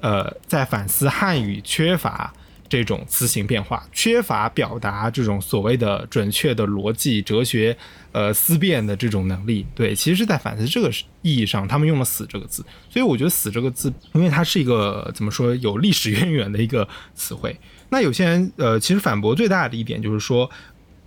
[0.00, 2.32] 呃，在反思汉语缺乏
[2.68, 7.76] 这种词形变化，缺乏表达这种所谓的准确的逻辑、哲学、
[8.12, 9.66] 呃思辨的这种能力。
[9.74, 10.90] 对，其实是在反思这个
[11.22, 12.64] 意义上，他们用了“死”这个字。
[12.88, 17.58] 所以我觉得“死”这个字，因为它是一个怎么说有历史渊源的一个词汇。
[17.90, 20.50] 那有些人呃，其实反驳最大的一点就是说，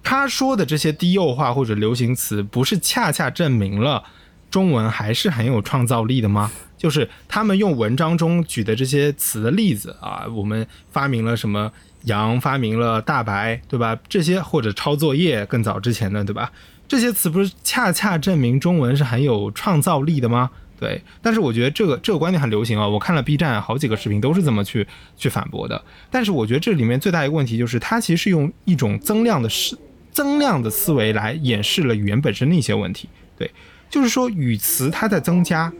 [0.04, 4.04] 他说的这些低幼化或者流行词，不是恰恰证明了
[4.50, 6.52] 中文还是很有创造力的吗？
[6.78, 11.72] 就是他们用文章中举的这些词的例子啊，我们发明了什么
[12.04, 13.98] 羊，发明了大白，对吧？
[14.08, 16.52] 这些或者抄作业更早之前的，对吧？
[16.88, 20.50] 这些词不是恰恰证明中文是很有创造力的吗？
[20.80, 25.84] 对，但是我觉得这个这个观点很流行啊，我看了 B 站好几个视频都是这么去去反驳的。
[26.12, 29.78] 但是我觉得这里面最大一个问题就是，它其实是用一种增量的思
[30.12, 33.10] 增量的思维来掩饰了语言本身的一些问题。
[33.38, 33.50] 对，
[33.90, 35.74] 就是说语词它在增加，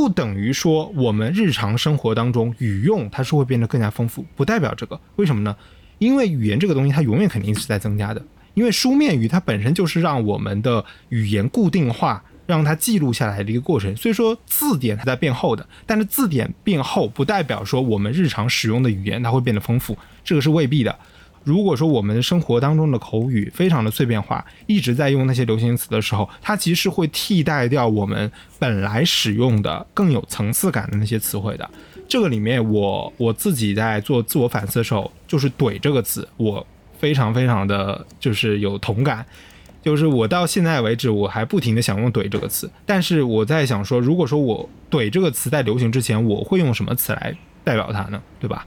[0.00, 4.98] 不等于说我们日常生活当中语用它是会变得更加丰富，不代表这个。
[5.16, 5.54] 为什么呢？
[5.98, 8.24] 因为语言这个东西它永远肯定是在增加的，
[8.54, 12.24] 因为书面语它本身就是让我们的语言固定化。
[12.46, 20.98] 让它记录下来的一个过程，所以说字典它在变厚的，但是字典变厚不代表说我们日常使用的语言它会变得丰富，这个是未必的。
[21.42, 31.68] 如果说我们生活当中的口语非常的碎片化，一直在用那些流行词的时候，它其实会替代掉我们本来使用的更有层次感的那些词汇的。
[32.08, 36.66] 这个里面我我自己在做自我反思的时候，就是“怼”这个词，我
[36.98, 39.24] 非常非常的就是有同感。
[39.82, 47.34] 就是我到现在为止，我还不停的想用“怼”这个词，但是我在想说，如果说我“怼”这个词在流行之前，我会用什么词来
[47.64, 48.20] 代表它呢？
[48.38, 48.66] 对吧？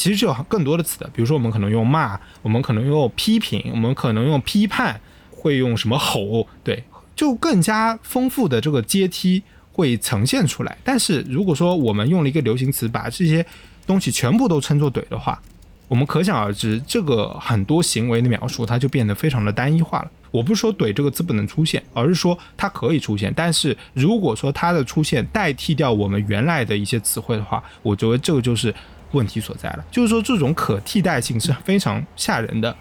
[0.00, 4.98] 其实是有更多的词的，比如说我们可能用骂，我们可能用批评，我们可能用批判，
[5.30, 6.82] 会用什么吼，对，
[7.14, 10.74] 就更加丰富的这个阶梯会呈现出来。
[10.82, 13.44] 但是如果说我们用了一个流行词，把这些
[13.86, 15.38] 东西全部都称作“怼”的话，
[15.86, 20.10] 我们可想而知，这个很多行为的描述，它就变得非常的单一化了。
[20.30, 23.30] 我不是说“怼”这个字不能出现，而是说它可以出现。
[23.36, 28.74] 但是如果说它的出现代替掉我们原来的一些词汇的话，我觉得这个就是
[29.12, 29.84] 问题所在了。
[29.90, 32.74] 就是说这种可替代性是非常吓人的。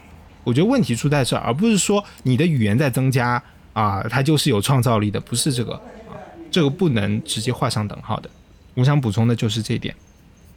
[0.43, 3.41] 我觉得问题出在这儿，而不是说你的语言在增加
[3.73, 6.15] 啊，它就是有创造力的，不是这个啊，
[6.49, 8.29] 这个不能直接画上等号的。
[8.73, 9.93] 我想补充的就是这一点。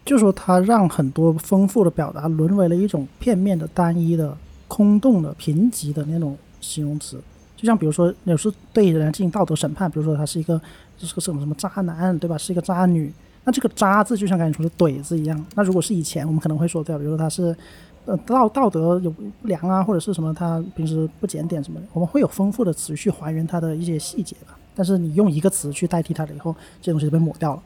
[0.05, 4.37] 就说它让很多丰富的表达沦为了一种片面的、单一的、
[4.69, 7.21] 空洞的、贫瘠的那种形容词。
[7.57, 10.61] 就像比如说，有时候对人进行道德审判，比如说他是一个
[10.99, 12.37] 是个什么什么渣男，对吧？
[12.39, 13.13] 是一个渣女。
[13.45, 15.45] 那这个“渣”字就像刚才说的“怼”字一样。
[15.55, 16.99] 那如果是以前，我们可能会说，对吧？
[16.99, 17.55] 比如说他是
[18.05, 24.57] 呃道道德有不良啊，或者是什么他平时不检点什么的，我们会有丰富的词去还原他的一些细节吧。
[24.75, 27.63] 但是你用一个词去代替它了以后，这东西就被抹掉了。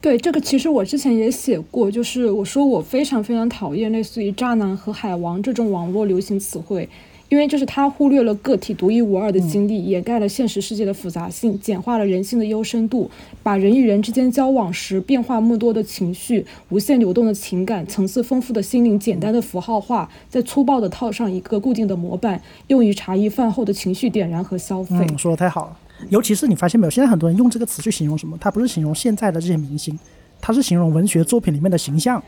[0.00, 6.88] 对这个，其实我之前也写过，就是我说我非常非常讨厌类似于“渣男”和“海王”这种网络流行词汇，
[7.32, 13.10] 因为就是他忽略了个体独一无二的经历，掩盖了现实世界的复杂性，简化了人性的幽深度，
[13.42, 24.94] 把人与人之间交往时变化莫多的情绪、无限流动的情感、层次丰富的心灵简单的符号化，再粗暴的套上一个固定的模板，用于茶余饭后的情绪点燃和消费。
[24.98, 25.78] 嗯，说的太好了。
[26.10, 29.98] 尤其是你发现没有，现在很多人用这个词去形容什么，他不是形容现在的这些明星，
[30.38, 32.22] 他是形容文学作品里面的形象。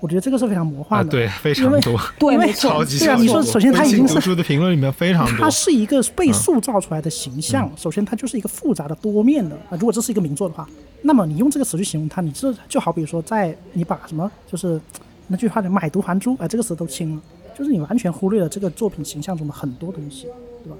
[0.00, 7.70] 我觉得这个是非常魔幻的，对，非常多， 对， 因为超级对啊，你说首先它已经是读书的评论里面非常多，它是一个被塑造出来的形象。
[7.76, 9.72] 首先，它就是一个复杂的、多面的啊。
[9.72, 10.66] 如果这是一个名作的话，
[11.02, 14.80] 那么你用这个词去形容它，你这就好比说，在你把什么就是
[15.28, 17.22] 那句话的“买椟还珠”哎，这个词都清了，
[17.56, 20.26] 就是你完全忽略了这个作品形象中的很多东西，
[20.64, 20.76] 对吧？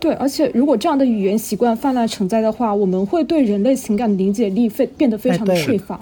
[0.00, 6.00] 对，而且如果这样的语言习惯泛滥成灾的话，我们会对人类情感的理解力非变得非常的匮乏。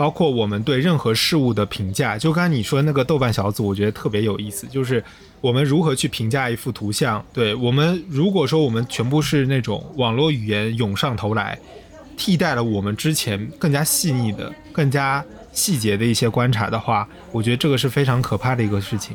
[0.00, 5.04] 包括我们对任何事物的评价，就刚才你说那个豆瓣小组，我觉得特别有意思，就是
[5.42, 7.22] 我们如何去评价一幅图像。
[7.34, 11.58] 对我们，如果说我们全部是那种网络语言涌上头来，
[12.16, 15.22] 替代了我们之前更加细腻的、更加
[15.52, 19.14] 细节的一些观察的话，我觉得这个是非常可怕的一个事情。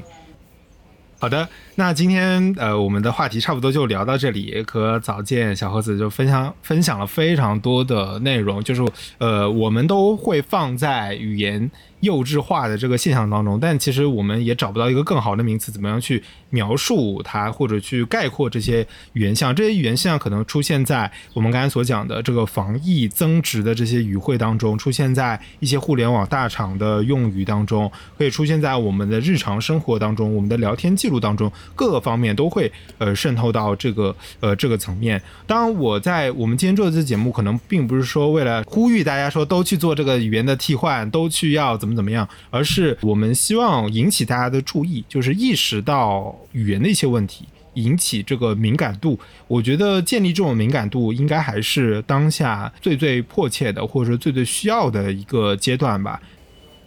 [1.18, 8.86] 好的，那今天呃，我们的话题差不多就聊到这里，和早见小盒子就分享分享了非常多的内容，就是
[9.18, 11.72] 呃，我们都会放在语言。
[12.06, 19.54] 幼稚化的这个现象当中，但其实我们也找不到一个更好的名词，怎么样去描述它，或者去概括这些语言像？
[19.56, 35.22] 这些语言像可能出现在我们刚才所讲的这个防疫增值的这些语汇当中，出现在一些互联网大厂的用语当中，可以出现在我们的日常生活当中，我们的聊天记录当中，各个方面都会呃渗透到这个呃这个层面。
[35.48, 41.66] 当然，我在我们今天做的这节目，可能并不是说为了呼吁大家说都去做这个语言的替换，都去要。
[41.78, 42.28] 怎么怎么样？
[42.50, 47.46] 而是我们希望引起大家的注意，就是意识到语言的一些问题，
[47.76, 49.20] 引起这个敏感度。
[49.48, 56.22] 我觉得建立这种敏感度，应该还是当下最最迫切的，或者说最最需要的一个阶段吧。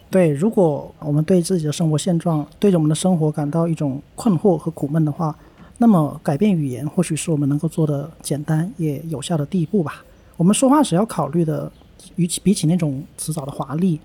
[0.09, 5.35] 对，如果我们对自己的生活现状，对着我们的生活感到一种困惑和苦闷的话，
[5.77, 10.03] 那么改变语言，或许是我们能够做的简单也有效的第一步吧。
[10.35, 11.71] 我们说话时要考虑的，
[12.15, 13.99] 与其比起那种辞藻的华丽。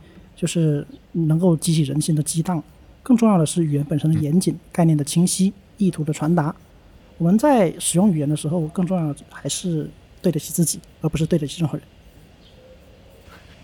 [0.44, 2.62] 就是能够激起人心的激荡，
[3.02, 6.54] 更重要的是语言本身的严谨、概念的清晰、意图的传达。
[7.16, 9.88] 我们在使用语言的时候，更重要的还是
[10.20, 11.86] 对得起自己，而不是对得起任何人。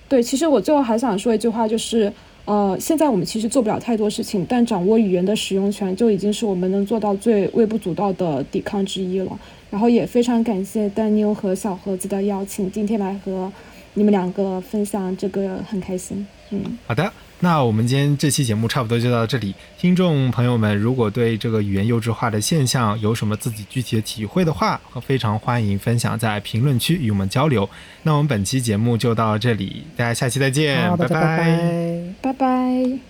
[0.09, 2.11] 对，其实我最后还想说一句话，就是
[2.47, 9.39] 呃，现在我们其实做不了太多事情，但掌握语言的使用权就已经是我们能做到最微不足道的抵抗之一了。
[9.71, 13.53] 然后也非常感谢丹妞和小盒子的邀请，今天来和
[13.93, 16.27] 你们两个分享这个，很开心。
[16.51, 19.55] 嗯，好的，那我们今天这期节目差不多就到这里。
[19.79, 27.69] 听众朋友们，如果对这个语言幼稚化的现象有什么自己具体的体会的话，非常欢迎分享在评论区与我们交流。
[28.03, 33.10] 那我们本期节目就到这里，大家下期再见，拜拜，拜拜。